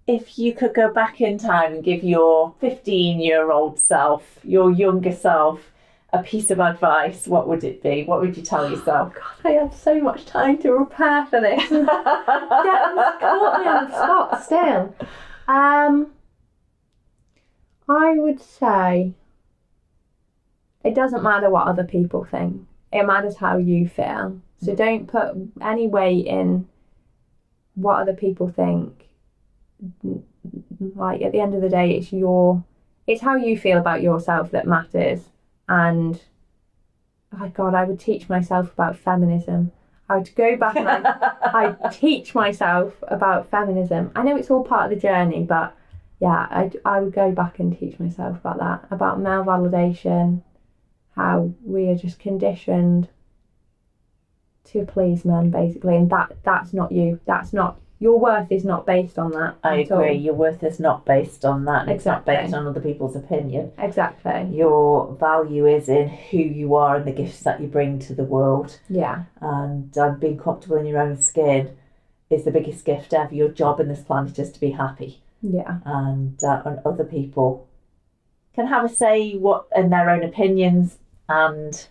If 0.08 0.38
you 0.38 0.54
could 0.54 0.72
go 0.72 0.90
back 0.90 1.20
in 1.20 1.36
time 1.36 1.74
and 1.74 1.84
give 1.84 2.02
your 2.02 2.54
15 2.60 3.20
year 3.20 3.52
old 3.52 3.78
self, 3.78 4.40
your 4.42 4.72
younger 4.72 5.12
self, 5.12 5.60
a 6.14 6.22
piece 6.22 6.50
of 6.50 6.60
advice, 6.60 7.26
what 7.26 7.46
would 7.46 7.62
it 7.62 7.82
be? 7.82 8.04
What 8.04 8.20
would 8.20 8.34
you 8.34 8.42
tell 8.42 8.70
yourself? 8.70 9.12
God, 9.14 9.22
I 9.44 9.50
had 9.50 9.74
so 9.74 10.00
much 10.00 10.24
time 10.24 10.56
to 10.62 10.76
prepare 10.76 11.26
for 11.26 11.42
this. 11.42 11.60
it's 11.62 11.70
caught 11.70 13.60
me 13.60 13.66
on 13.66 13.84
the 13.84 13.90
spot 13.90 14.42
still. 14.42 14.94
Um, 15.46 16.12
I 17.86 18.14
would 18.16 18.40
say 18.40 19.12
it 20.82 20.94
doesn't 20.94 21.22
matter 21.22 21.50
what 21.50 21.66
other 21.66 21.84
people 21.84 22.24
think. 22.24 22.66
It 22.92 23.06
matters 23.06 23.36
how 23.36 23.58
you 23.58 23.86
feel. 23.86 24.40
So 24.62 24.74
don't 24.74 25.06
put 25.06 25.34
any 25.60 25.86
weight 25.86 26.26
in 26.26 26.66
what 27.74 28.00
other 28.00 28.14
people 28.14 28.48
think. 28.48 29.07
Like 30.80 31.22
at 31.22 31.32
the 31.32 31.40
end 31.40 31.54
of 31.54 31.62
the 31.62 31.68
day, 31.68 31.92
it's 31.92 32.12
your, 32.12 32.64
it's 33.06 33.22
how 33.22 33.36
you 33.36 33.58
feel 33.58 33.78
about 33.78 34.02
yourself 34.02 34.50
that 34.52 34.66
matters. 34.66 35.20
And 35.68 36.20
oh 37.38 37.48
God, 37.48 37.74
I 37.74 37.84
would 37.84 38.00
teach 38.00 38.28
myself 38.28 38.72
about 38.72 38.96
feminism. 38.96 39.72
I 40.08 40.16
would 40.16 40.34
go 40.34 40.56
back 40.56 40.76
and 40.76 40.88
I, 40.88 41.76
I 41.84 41.88
teach 41.90 42.34
myself 42.34 42.94
about 43.08 43.50
feminism. 43.50 44.10
I 44.16 44.22
know 44.22 44.36
it's 44.36 44.50
all 44.50 44.64
part 44.64 44.90
of 44.90 44.96
the 44.96 45.00
journey, 45.00 45.42
but 45.42 45.76
yeah, 46.20 46.46
I, 46.50 46.70
I 46.84 47.00
would 47.00 47.12
go 47.12 47.30
back 47.32 47.58
and 47.58 47.78
teach 47.78 47.98
myself 48.00 48.38
about 48.38 48.58
that, 48.58 48.88
about 48.90 49.20
male 49.20 49.44
validation, 49.44 50.42
how 51.14 51.52
we 51.64 51.88
are 51.88 51.96
just 51.96 52.18
conditioned 52.18 53.08
to 54.64 54.84
please 54.84 55.24
men, 55.24 55.50
basically, 55.50 55.96
and 55.96 56.10
that 56.10 56.36
that's 56.42 56.72
not 56.72 56.92
you. 56.92 57.20
That's 57.26 57.52
not 57.52 57.78
your 58.00 58.18
worth 58.20 58.50
is 58.52 58.64
not 58.64 58.86
based 58.86 59.18
on 59.18 59.30
that. 59.32 59.56
I 59.64 59.82
at 59.82 59.90
all. 59.90 59.98
agree. 60.00 60.16
Your 60.16 60.34
worth 60.34 60.62
is 60.62 60.78
not 60.78 61.04
based 61.04 61.44
on 61.44 61.64
that. 61.64 61.82
and 61.82 61.90
It's 61.90 62.04
not 62.06 62.24
based 62.24 62.54
on 62.54 62.66
other 62.66 62.80
people's 62.80 63.16
opinion. 63.16 63.72
Exactly. 63.78 64.48
Your 64.56 65.14
value 65.16 65.66
is 65.66 65.88
in 65.88 66.08
who 66.08 66.38
you 66.38 66.74
are 66.74 66.96
and 66.96 67.06
the 67.06 67.12
gifts 67.12 67.40
that 67.40 67.60
you 67.60 67.66
bring 67.66 67.98
to 68.00 68.14
the 68.14 68.24
world. 68.24 68.78
Yeah. 68.88 69.24
And 69.40 69.96
um, 69.98 70.18
being 70.20 70.38
comfortable 70.38 70.76
in 70.76 70.86
your 70.86 71.00
own 71.00 71.20
skin 71.20 71.76
is 72.30 72.44
the 72.44 72.50
biggest 72.52 72.84
gift 72.84 73.12
ever. 73.14 73.34
Your 73.34 73.48
job 73.48 73.80
in 73.80 73.88
this 73.88 74.02
planet 74.02 74.38
is 74.38 74.52
to 74.52 74.60
be 74.60 74.70
happy. 74.70 75.22
Yeah. 75.40 75.78
and 75.84 76.42
uh, 76.42 76.62
and 76.64 76.80
other 76.84 77.04
people 77.04 77.68
can 78.54 78.66
have 78.66 78.84
a 78.84 78.88
say 78.88 79.34
what 79.36 79.66
in 79.76 79.88
their 79.90 80.10
own 80.10 80.24
opinions 80.24 80.98
and 81.28 81.86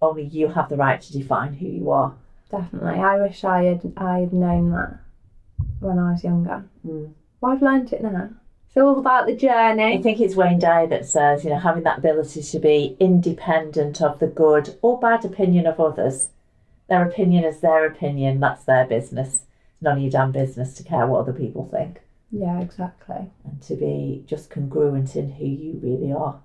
only 0.00 0.22
you 0.24 0.46
have 0.48 0.68
the 0.68 0.76
right 0.76 1.00
to 1.02 1.12
define 1.12 1.54
who 1.54 1.66
you 1.66 1.90
are 1.90 2.14
Definitely. 2.48 3.00
I 3.00 3.20
wish 3.20 3.42
I 3.42 3.64
had 3.64 3.92
I 3.96 4.18
had 4.20 4.32
known 4.32 4.70
that 4.70 5.00
when 5.82 5.98
I 5.98 6.12
was 6.12 6.24
younger. 6.24 6.64
Mm. 6.86 7.12
Well, 7.40 7.52
I've 7.52 7.62
learned 7.62 7.92
it 7.92 8.02
now. 8.02 8.30
It's 8.68 8.76
all 8.78 8.98
about 8.98 9.26
the 9.26 9.36
journey. 9.36 9.98
I 9.98 10.02
think 10.02 10.18
it's 10.20 10.34
Wayne 10.36 10.58
Dyer 10.58 10.86
that 10.86 11.04
says 11.06 11.44
you 11.44 11.50
know 11.50 11.58
having 11.58 11.82
that 11.82 11.98
ability 11.98 12.42
to 12.42 12.58
be 12.58 12.96
independent 13.00 14.00
of 14.00 14.18
the 14.18 14.28
good 14.28 14.78
or 14.80 14.98
bad 14.98 15.24
opinion 15.24 15.66
of 15.66 15.78
others 15.80 16.28
their 16.88 17.06
opinion 17.06 17.44
is 17.44 17.60
their 17.60 17.86
opinion 17.86 18.40
that's 18.40 18.64
their 18.64 18.84
business 18.86 19.44
it's 19.72 19.82
none 19.82 19.96
of 19.98 20.02
your 20.02 20.10
damn 20.10 20.32
business 20.32 20.74
to 20.74 20.82
care 20.82 21.06
what 21.06 21.20
other 21.20 21.32
people 21.32 21.66
think 21.70 22.00
Yeah, 22.30 22.60
exactly. 22.60 23.30
and 23.44 23.62
to 23.62 23.76
be 23.76 24.24
just 24.26 24.50
congruent 24.50 25.16
in 25.16 25.30
who 25.32 25.46
you 25.46 25.78
really 25.82 26.12
are 26.12 26.40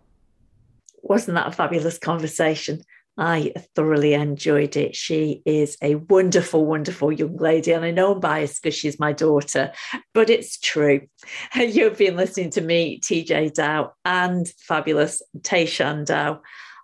Wasn't 1.01 1.35
that 1.35 1.47
a 1.47 1.51
fabulous 1.51 1.97
conversation? 1.97 2.81
I 3.17 3.53
thoroughly 3.75 4.13
enjoyed 4.13 4.75
it. 4.75 4.95
She 4.95 5.41
is 5.45 5.77
a 5.81 5.95
wonderful, 5.95 6.65
wonderful 6.65 7.11
young 7.11 7.37
lady. 7.37 7.71
And 7.71 7.83
I 7.83 7.91
know 7.91 8.13
I'm 8.13 8.19
biased 8.19 8.61
because 8.61 8.75
she's 8.75 8.99
my 8.99 9.11
daughter, 9.11 9.71
but 10.13 10.29
it's 10.29 10.59
true. 10.59 11.01
You've 11.55 11.97
been 11.97 12.15
listening 12.15 12.51
to 12.51 12.61
me, 12.61 12.99
TeeJay 12.99 13.53
Dow, 13.53 13.93
and 14.05 14.47
fabulous 14.59 15.21
Tayshan 15.39 16.05
Dow 16.05 16.41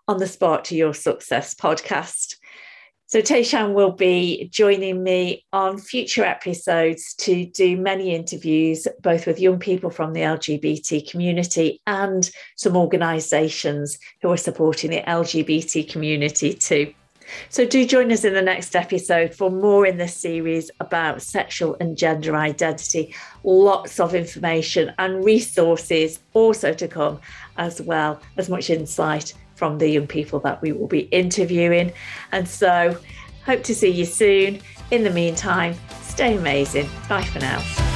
on 0.08 0.18
the 0.18 0.28
Spark 0.28 0.64
to 0.66 0.76
Your 0.76 0.94
Success 0.94 1.54
podcast. 1.54 2.36
So 3.14 3.22
Tayshan 3.22 3.74
will 3.74 3.92
be 3.92 4.50
joining 4.52 5.04
me 5.04 5.46
on 5.54 5.78
future 5.78 6.24
episodes 6.24 7.14
to 7.20 7.46
do 7.46 7.78
many 7.78 8.16
interviews, 8.16 8.88
both 9.04 9.28
with 9.28 9.40
young 9.40 9.60
people 9.60 9.92
from 9.92 10.14
the 10.14 10.22
LGBT 10.22 11.08
community 11.12 11.80
and 11.86 12.28
some 12.56 12.76
organisations 12.76 14.00
who 14.24 14.32
are 14.32 14.38
supporting 14.38 14.90
the 14.90 15.04
LGBT 15.04 15.88
community 15.88 16.56
too. 16.56 16.92
So 17.50 17.68
do 17.68 17.86
join 17.86 18.12
us 18.12 18.24
in 18.24 18.34
the 18.34 18.42
next 18.42 18.76
episode 18.76 19.36
for 19.36 19.52
more 19.52 19.86
in 19.86 19.98
this 19.98 20.18
series 20.18 20.72
about 20.80 21.22
sexual 21.22 21.78
and 21.80 21.96
gender 21.96 22.36
identity. 22.36 23.14
Lots 23.44 24.00
of 24.00 24.16
information 24.16 24.92
and 24.98 25.24
resources 25.24 26.20
also 26.34 26.74
to 26.74 26.88
come, 26.88 27.22
as 27.58 27.80
well 27.80 28.20
as 28.38 28.50
much 28.50 28.72
insight 28.72 29.36
from 29.56 29.78
the 29.78 29.88
young 29.88 30.08
people 30.08 30.40
that 30.42 30.62
we 30.62 30.72
will 30.72 30.88
be 30.88 31.02
interviewing. 31.02 31.94
And 32.32 32.48
so, 32.48 32.98
hope 33.46 33.64
to 33.64 33.76
see 33.76 33.90
you 33.90 34.06
soon. 34.06 34.60
In 34.92 35.04
the 35.04 35.12
meantime, 35.12 35.76
stay 36.02 36.38
amazing. 36.38 36.90
Bye 37.10 37.24
for 37.24 37.40
now. 37.40 37.93